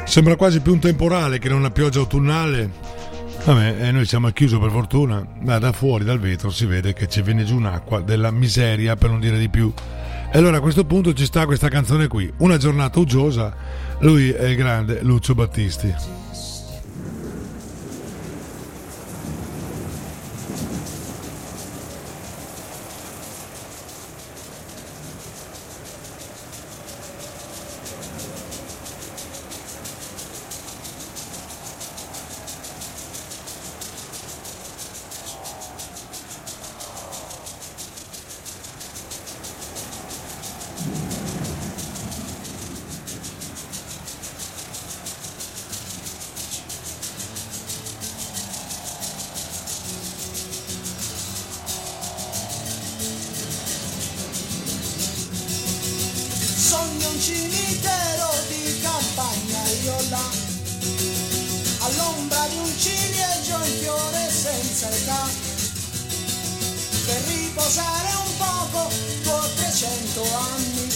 [0.06, 2.70] Sembra quasi più un temporale che non una pioggia autunnale.
[3.44, 5.22] Vabbè e noi siamo al chiuso per fortuna.
[5.42, 9.10] Ma da fuori dal vetro si vede che ci viene giù un'acqua della miseria per
[9.10, 9.70] non dire di più.
[10.32, 12.32] E allora a questo punto ci sta questa canzone qui.
[12.38, 13.54] Una giornata uggiosa.
[13.98, 16.21] Lui è il grande Lucio Battisti
[64.88, 65.28] età
[67.06, 68.90] Per riposare un poco
[69.22, 70.88] dopo 300 anni.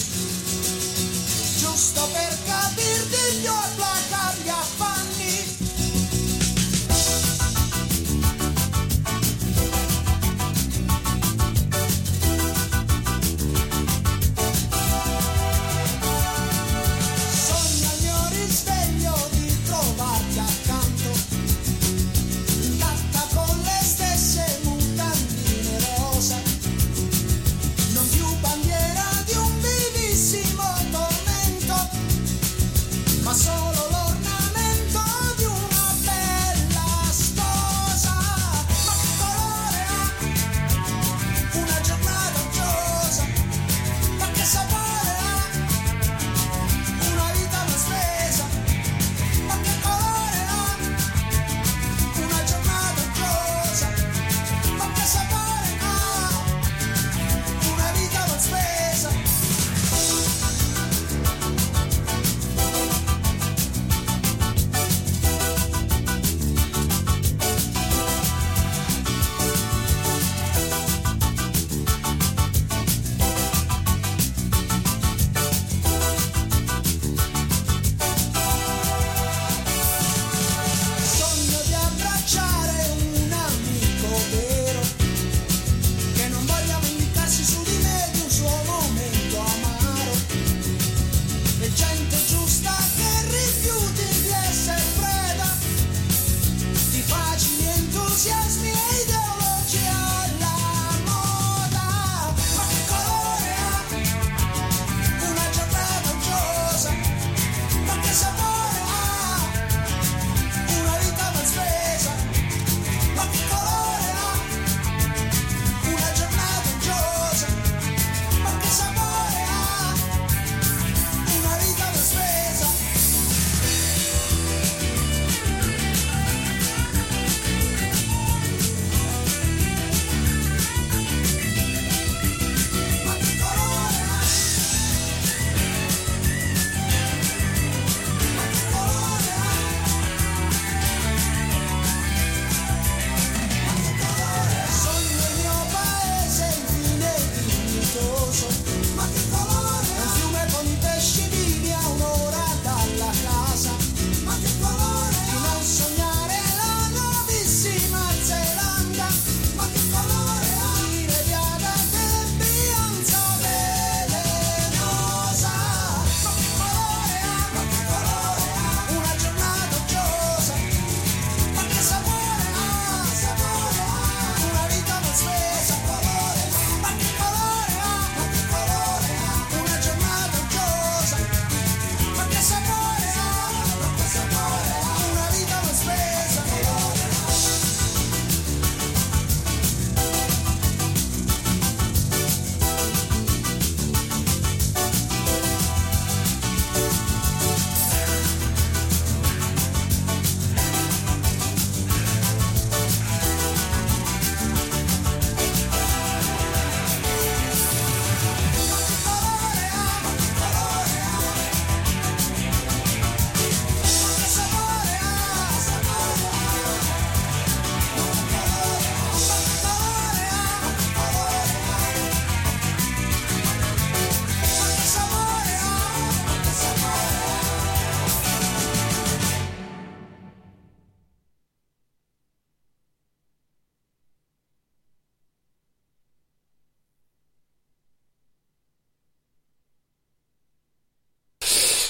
[1.59, 3.96] Giusto per capirti più e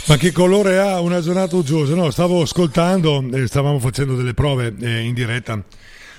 [0.07, 1.93] Ma che colore ha una giornata uggiosa?
[1.93, 5.61] No, stavo ascoltando, eh, stavamo facendo delle prove eh, in diretta.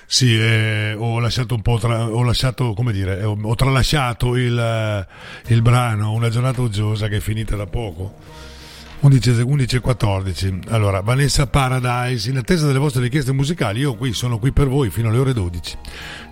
[0.05, 4.35] Sì, eh, ho lasciato un po' tra, ho lasciato, come dire, eh, ho, ho tralasciato
[4.35, 5.07] il,
[5.47, 8.13] il brano Una giornata uggiosa che è finita da poco.
[8.99, 10.59] 11 11 e 14.
[10.67, 14.91] Allora, Vanessa Paradise, in attesa delle vostre richieste musicali, io qui sono qui per voi
[14.91, 15.77] fino alle ore 12.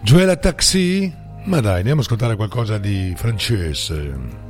[0.04, 1.12] Gioela Taxi?
[1.46, 4.46] Ma dai, andiamo a ascoltare qualcosa di francese.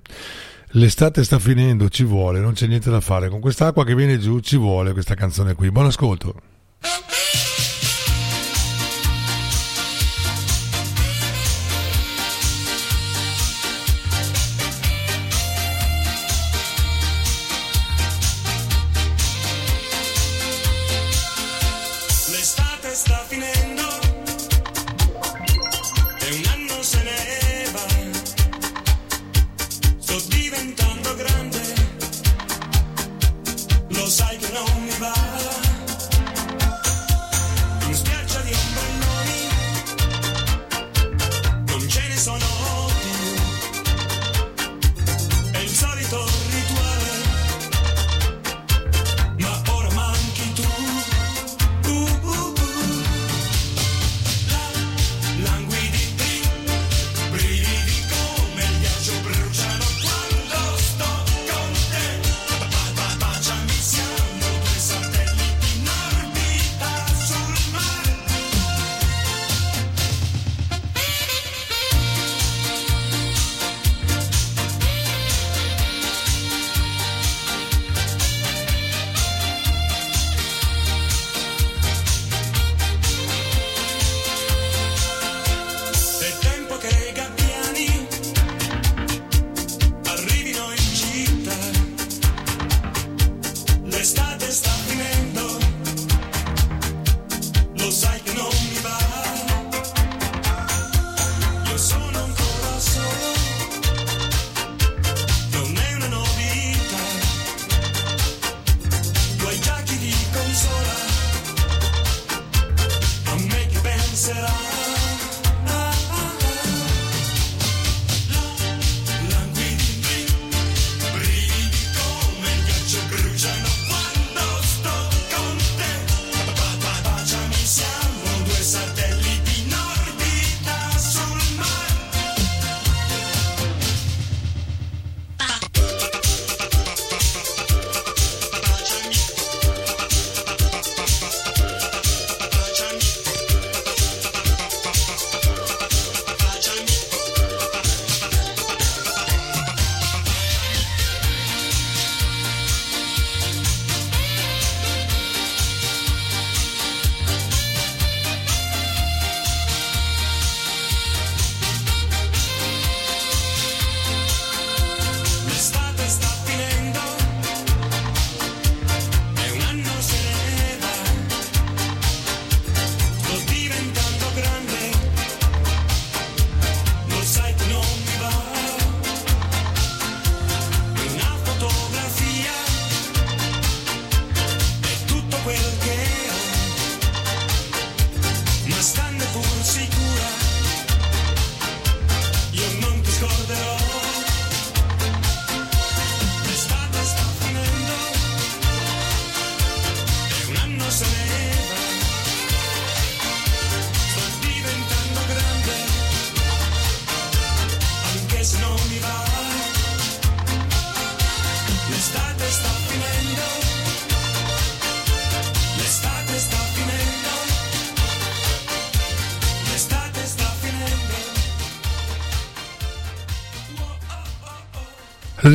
[0.68, 3.28] L'estate sta finendo, ci vuole, non c'è niente da fare.
[3.28, 5.72] Con quest'acqua che viene giù ci vuole questa canzone qui.
[5.72, 6.57] Buon ascolto.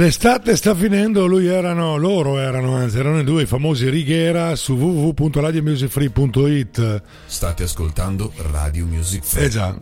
[0.04, 4.74] L'estate sta finendo, lui erano, loro erano, anzi erano i due i famosi Righiera su
[4.74, 7.02] www.radiomusicfree.it.
[7.26, 9.46] State ascoltando Radio Music Free.
[9.46, 9.74] Eh già.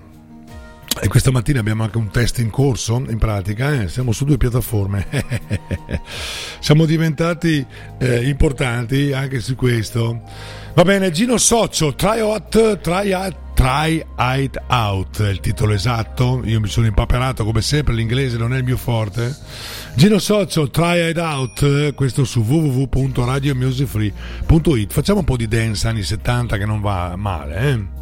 [1.02, 4.38] E questa mattina abbiamo anche un test in corso, in pratica, eh, siamo su due
[4.38, 5.08] piattaforme.
[6.62, 7.66] siamo diventati
[7.98, 10.22] eh, importanti anche su questo.
[10.76, 16.42] Va bene, Gino Socio, Try Out, Try Out, Try It Out è il titolo esatto.
[16.46, 19.36] Io mi sono impaperato come sempre, l'inglese non è il mio forte.
[19.94, 24.92] Gino Socio, Try It Out, questo su www.radiomusicfree.it.
[24.92, 28.00] Facciamo un po' di dance anni 70 che non va male, eh?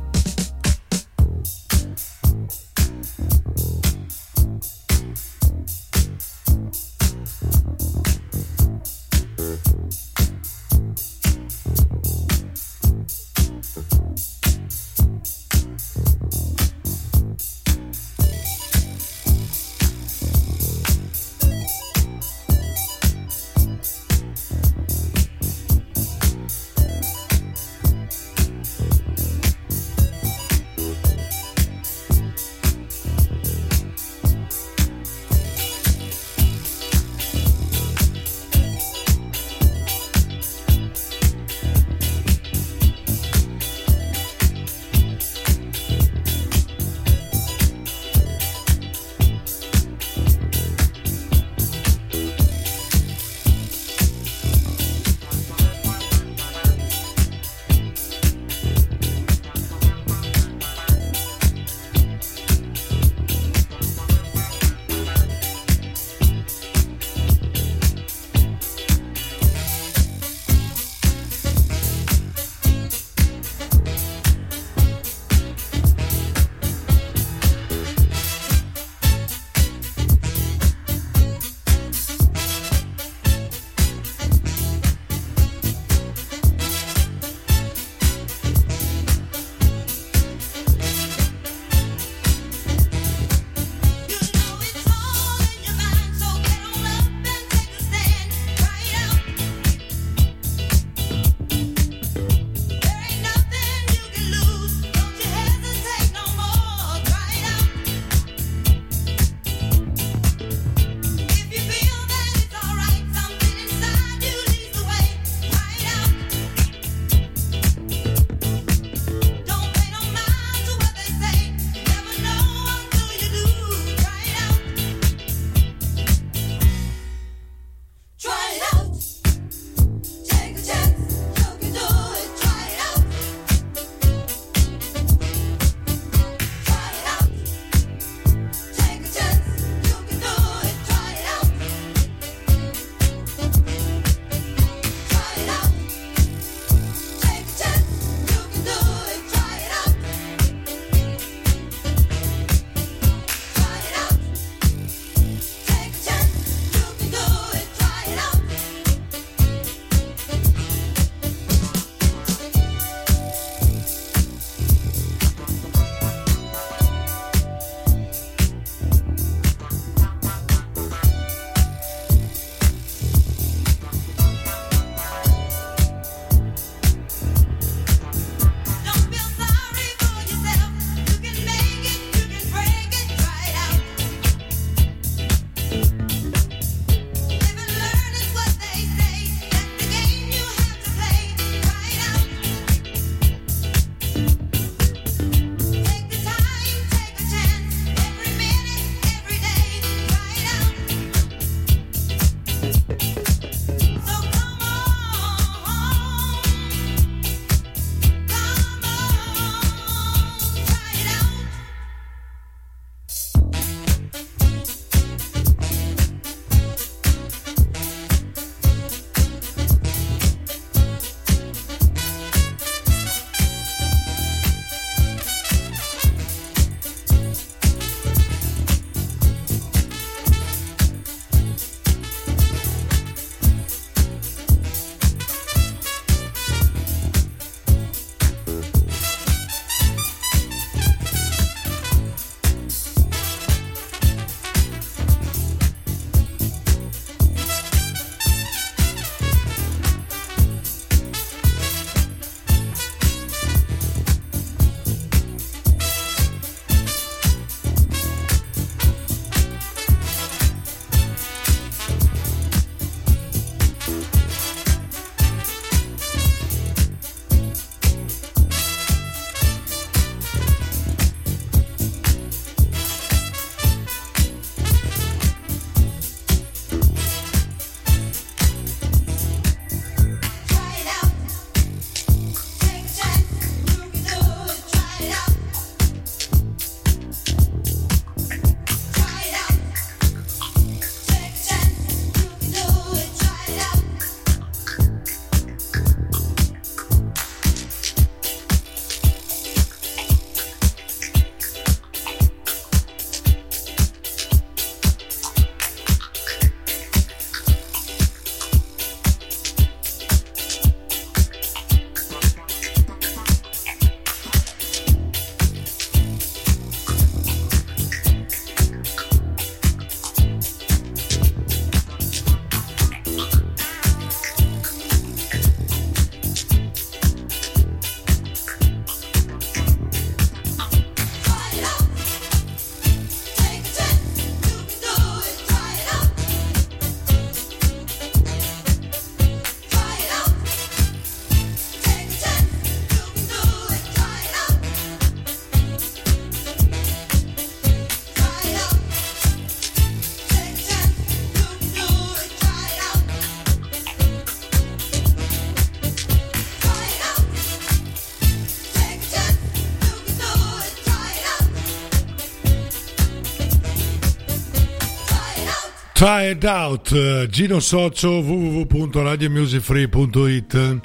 [365.99, 370.79] Try out, Gino Socio, www.radiomusicfree.it.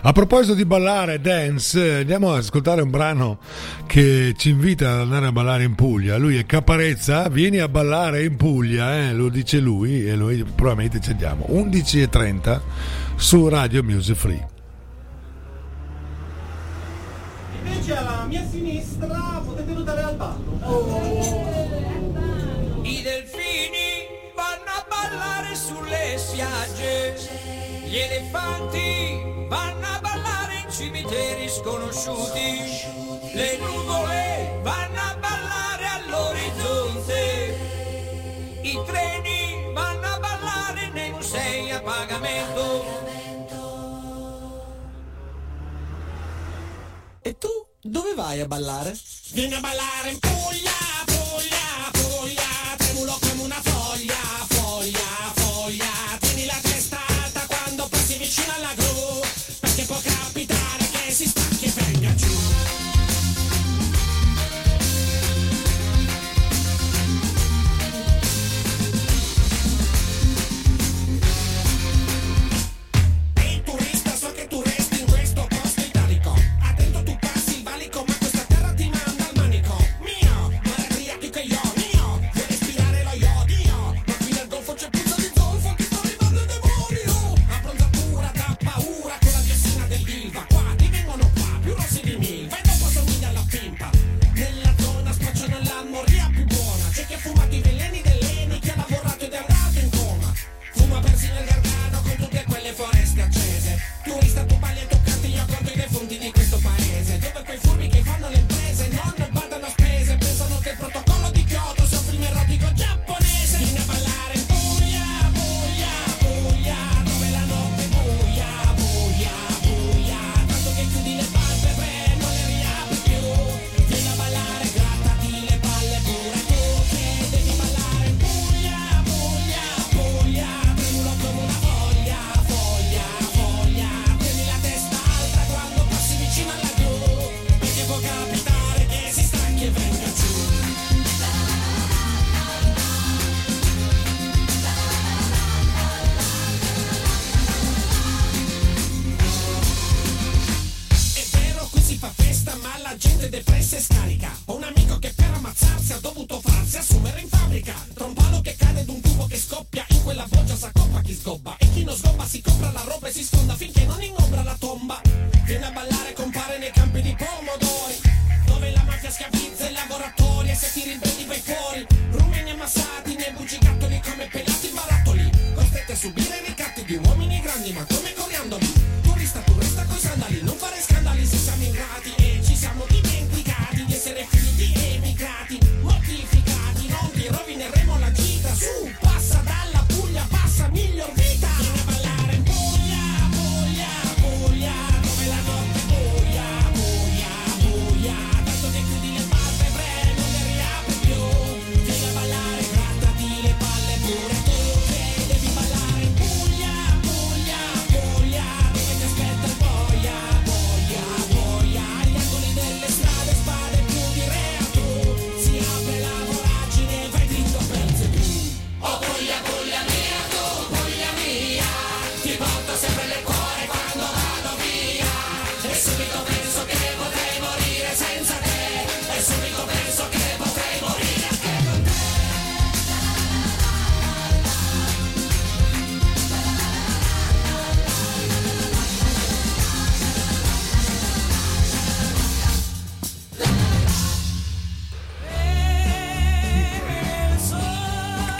[0.00, 3.40] A proposito di ballare dance, andiamo ad ascoltare un brano
[3.86, 6.16] che ci invita ad andare a ballare in Puglia.
[6.16, 9.12] Lui è Caparezza, vieni a ballare in Puglia, eh?
[9.12, 11.44] lo dice lui e noi probabilmente ci andiamo.
[11.50, 12.60] 11.30
[13.16, 14.53] su Radio Music Free.
[48.44, 48.98] a ballare?
[49.32, 50.83] Vieni a ballare in Puglia!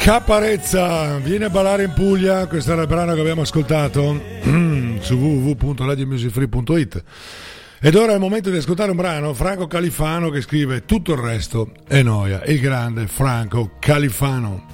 [0.05, 5.15] Caparezza, viene a ballare in Puglia, questo era il brano che abbiamo ascoltato mm, su
[5.15, 7.03] www.radiomusicfree.it
[7.81, 11.21] ed ora è il momento di ascoltare un brano, Franco Califano che scrive tutto il
[11.21, 14.74] resto è noia, il grande Franco Califano.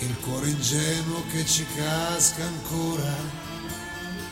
[0.00, 3.14] Il cuore ingenuo che ci casca ancora,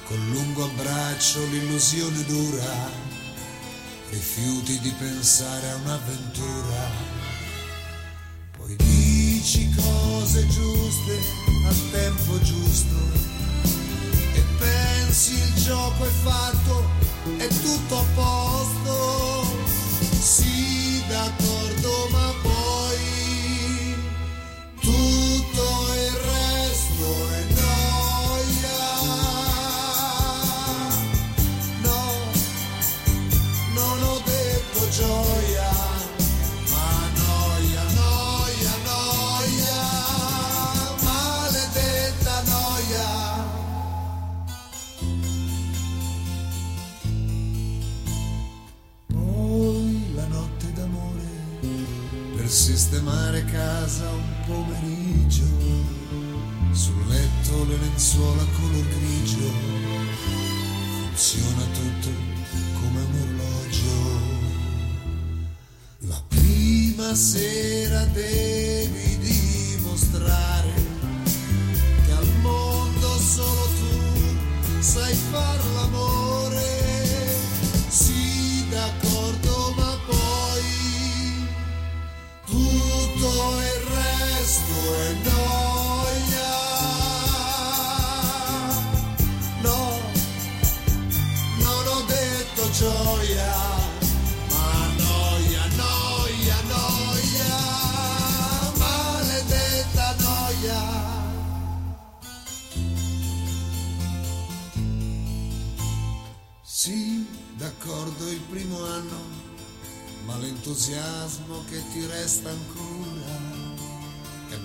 [0.06, 2.90] col lungo abbraccio l'illusione dura,
[4.10, 7.22] rifiuti di pensare a un'avventura.
[8.58, 11.18] Poi dici cose giuste
[11.66, 12.96] al tempo giusto
[14.34, 16.90] e pensi il gioco è fatto,
[17.38, 19.62] è tutto a posto.
[20.20, 22.53] Sì, d'accordo, ma poi
[53.54, 55.46] casa un pomeriggio,
[56.72, 59.48] sul letto le lenzuola color grigio,
[61.14, 62.10] funziona tutto
[62.80, 63.94] come un orologio.
[66.08, 67.43] La prima sera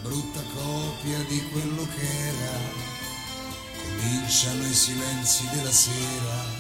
[0.10, 2.58] brutta copia di quello che era.
[3.78, 6.58] Cominciano i silenzi della sera.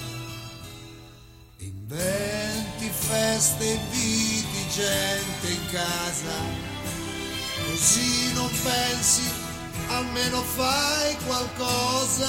[1.57, 6.35] Inventi feste, inviti gente in casa,
[7.65, 9.23] così non pensi,
[9.87, 12.27] almeno fai qualcosa.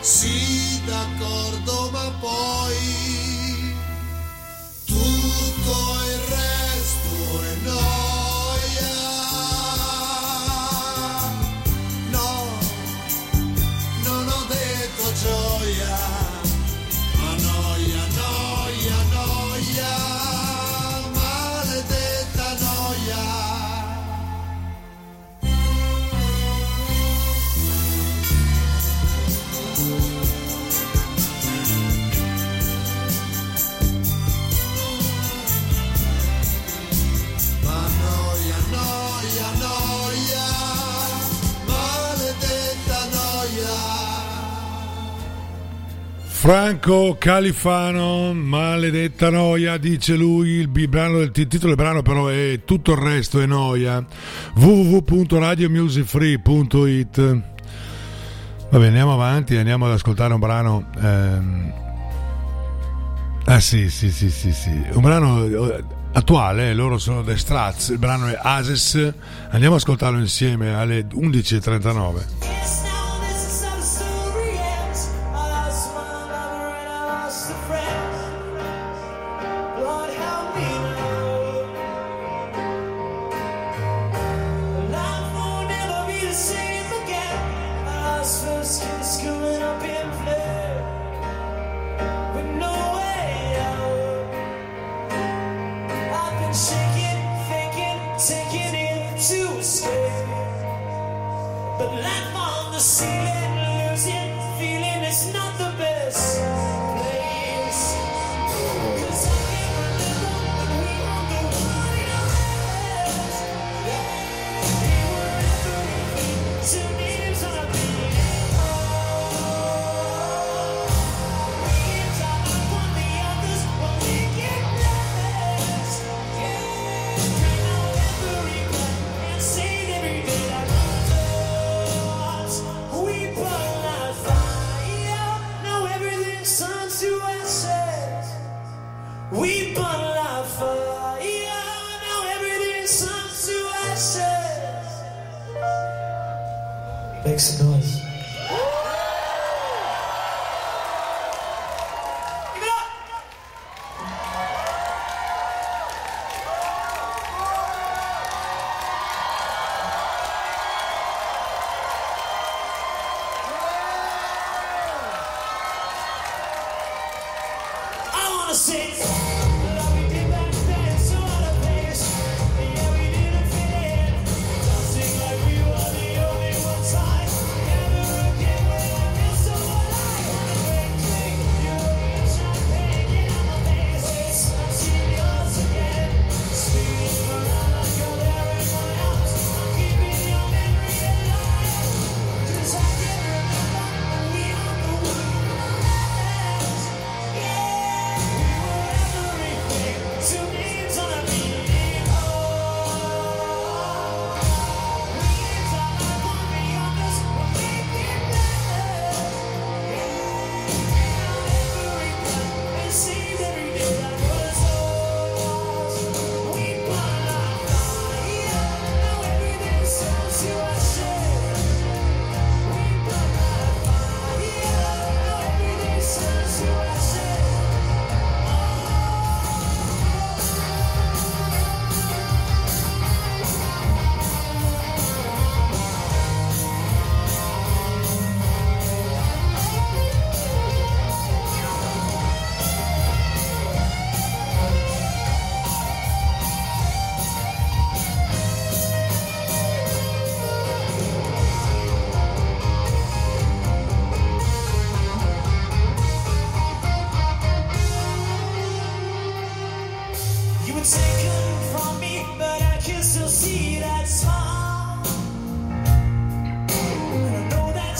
[0.00, 3.74] Sì, d'accordo, ma poi
[4.84, 8.03] tutto il resto è noia.
[46.44, 52.92] Franco Califano, maledetta noia, dice lui, il brano il titolo del brano però è tutto
[52.92, 54.04] il resto è noia.
[54.54, 57.16] www.radiomusicfree.it
[58.68, 60.84] Va bene, andiamo avanti, andiamo ad ascoltare un brano.
[61.00, 61.72] ehm,
[63.46, 64.82] Ah sì, sì, sì, sì, sì.
[64.92, 68.96] Un brano eh, attuale, eh, loro sono The Strats, il brano è Ases.
[69.48, 72.93] Andiamo ad ascoltarlo insieme alle 11.39.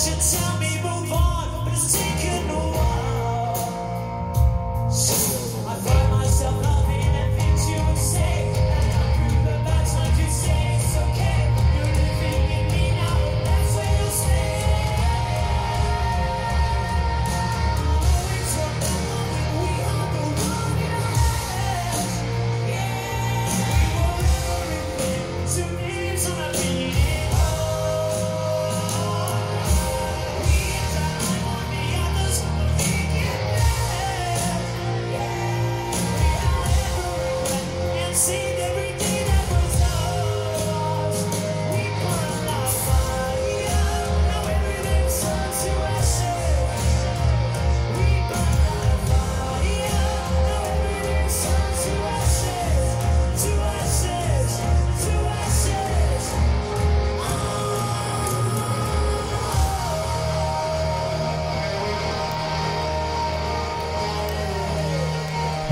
[0.04, 0.43] should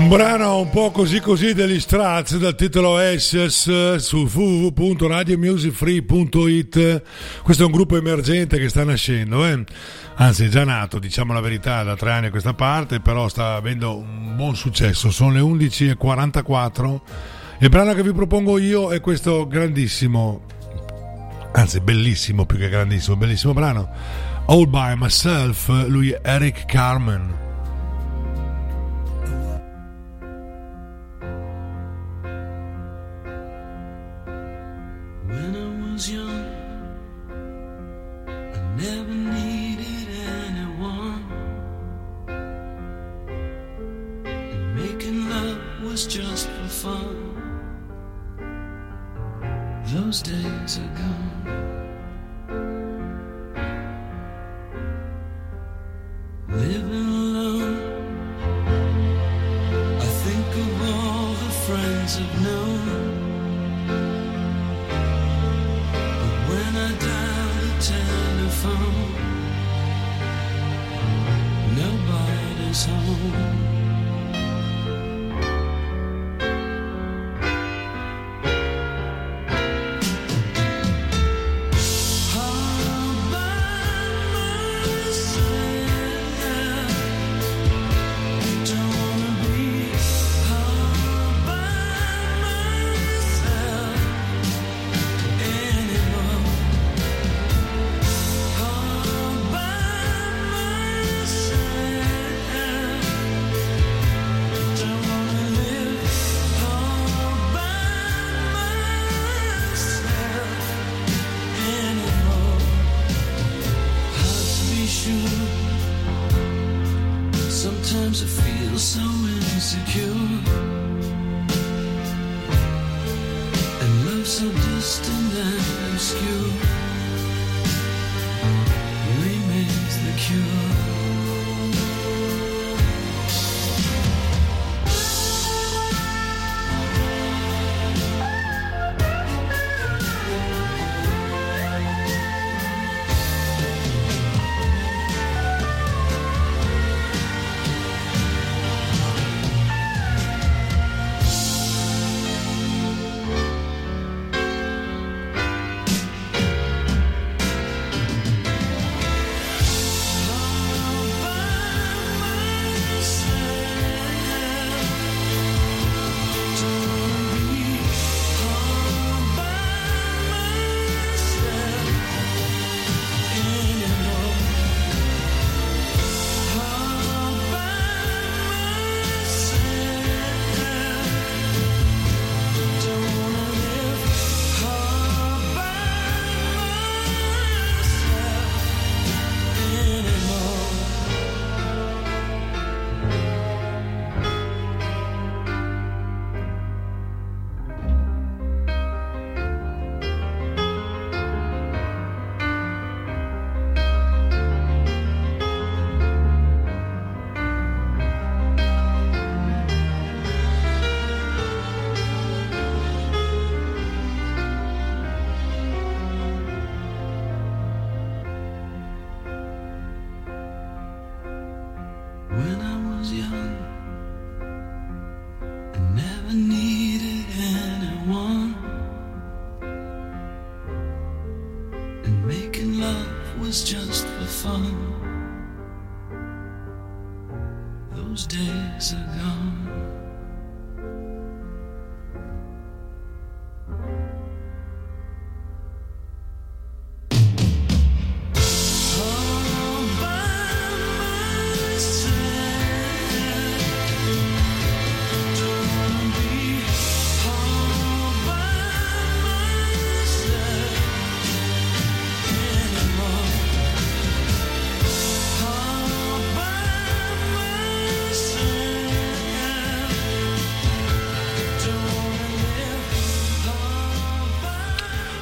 [0.03, 7.01] Un brano un po' così così degli Strats dal titolo Ashes eh, su www.radiomusicfree.it
[7.41, 9.63] Questo è un gruppo emergente che sta nascendo, eh?
[10.15, 13.53] anzi è già nato, diciamo la verità, da tre anni a questa parte, però sta
[13.53, 15.09] avendo un buon successo.
[15.09, 16.99] Sono le 11.44
[17.59, 20.41] e il brano che vi propongo io è questo grandissimo,
[21.53, 23.89] anzi bellissimo più che grandissimo, bellissimo brano
[24.47, 27.42] All By Myself, lui è Eric Carmen.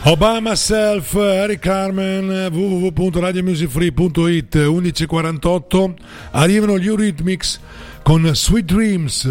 [0.04, 5.94] Obama Self, Eric Carmen, www.radiomusicfree.it 11.48
[6.32, 7.60] arrivano gli Eurythmics
[8.02, 9.30] con Sweet Dreams.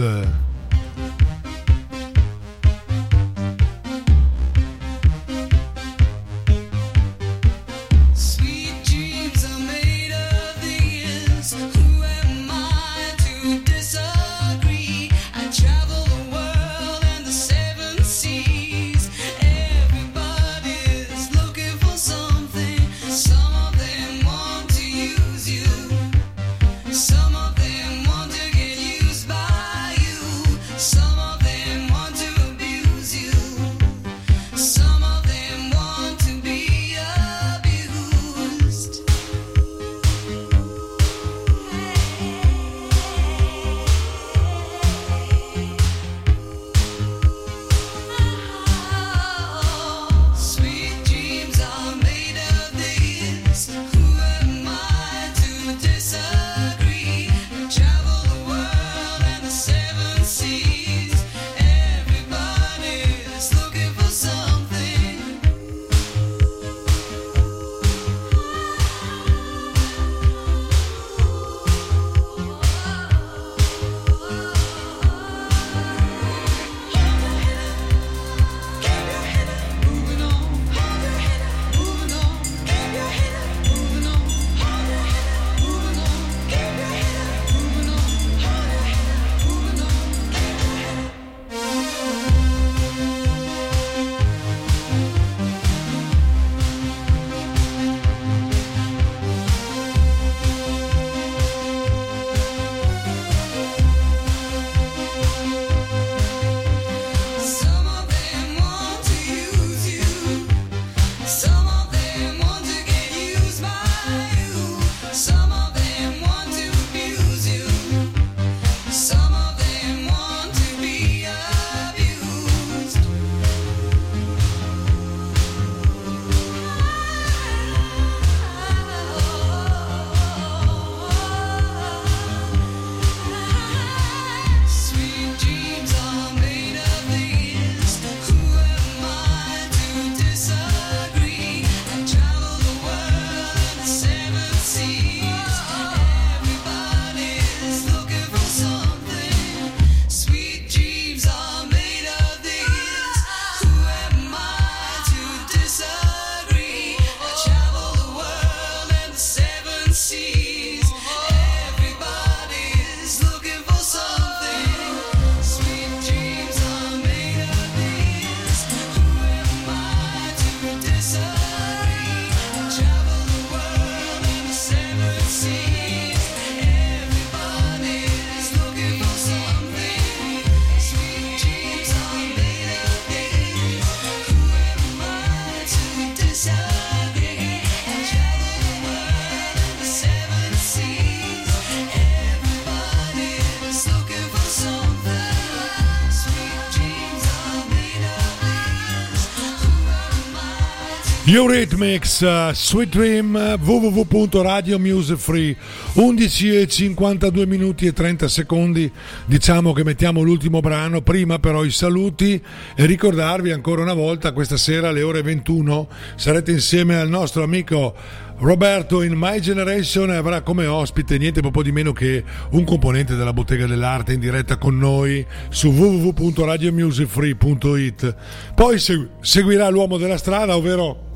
[201.33, 205.55] Eurythmics, uh, Sweet Dream, uh, www.radiomusicfree
[205.93, 208.91] 11 e 52 minuti e 30 secondi.
[209.27, 212.43] Diciamo che mettiamo l'ultimo brano prima però i saluti
[212.75, 215.87] e ricordarvi ancora una volta questa sera alle ore 21
[216.17, 217.95] sarete insieme al nostro amico
[218.39, 223.33] Roberto in My Generation avrà come ospite niente po' di meno che un componente della
[223.33, 228.15] bottega dell'arte in diretta con noi su www.radiomusicfree.it
[228.55, 231.10] poi segu- seguirà l'uomo della strada ovvero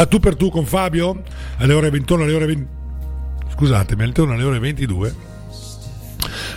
[0.00, 1.22] a tu per tu con Fabio?
[1.58, 2.68] Alle ore 21 alle ore 20
[3.54, 5.29] scusatemi intorno alle ore 22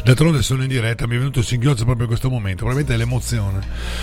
[0.04, 3.62] D'altronde sono in diretta, mi è venuto singhiozzo proprio in questo momento, probabilmente è l'emozione.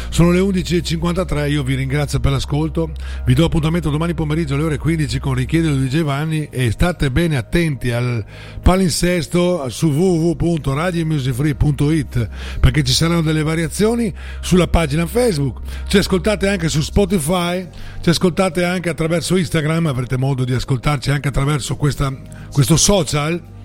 [0.09, 2.91] Sono le 11.53, io vi ringrazio per l'ascolto,
[3.27, 7.37] vi do appuntamento domani pomeriggio alle ore 15 con Richiedelo di Giovanni e state bene
[7.37, 8.25] attenti al
[8.63, 12.29] palinsesto su www.radiomusicfree.it
[12.61, 14.11] perché ci saranno delle variazioni
[14.41, 17.69] sulla pagina Facebook, ci ascoltate anche su Spotify,
[18.01, 22.11] ci ascoltate anche attraverso Instagram, avrete modo di ascoltarci anche attraverso questa,
[22.51, 23.59] questo social.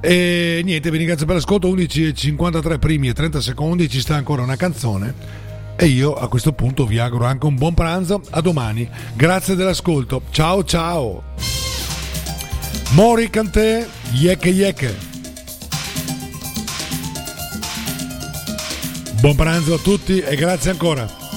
[0.00, 1.68] E niente, vi ringrazio per l'ascolto.
[1.68, 5.14] 11.53 primi e 30 secondi, ci sta ancora una canzone.
[5.76, 8.20] E io a questo punto vi auguro anche un buon pranzo.
[8.30, 8.88] A domani.
[9.14, 10.22] Grazie dell'ascolto.
[10.30, 11.22] Ciao ciao.
[12.92, 14.96] Mori Cantè, Yeke Yeke.
[19.20, 21.27] Buon pranzo a tutti e grazie ancora.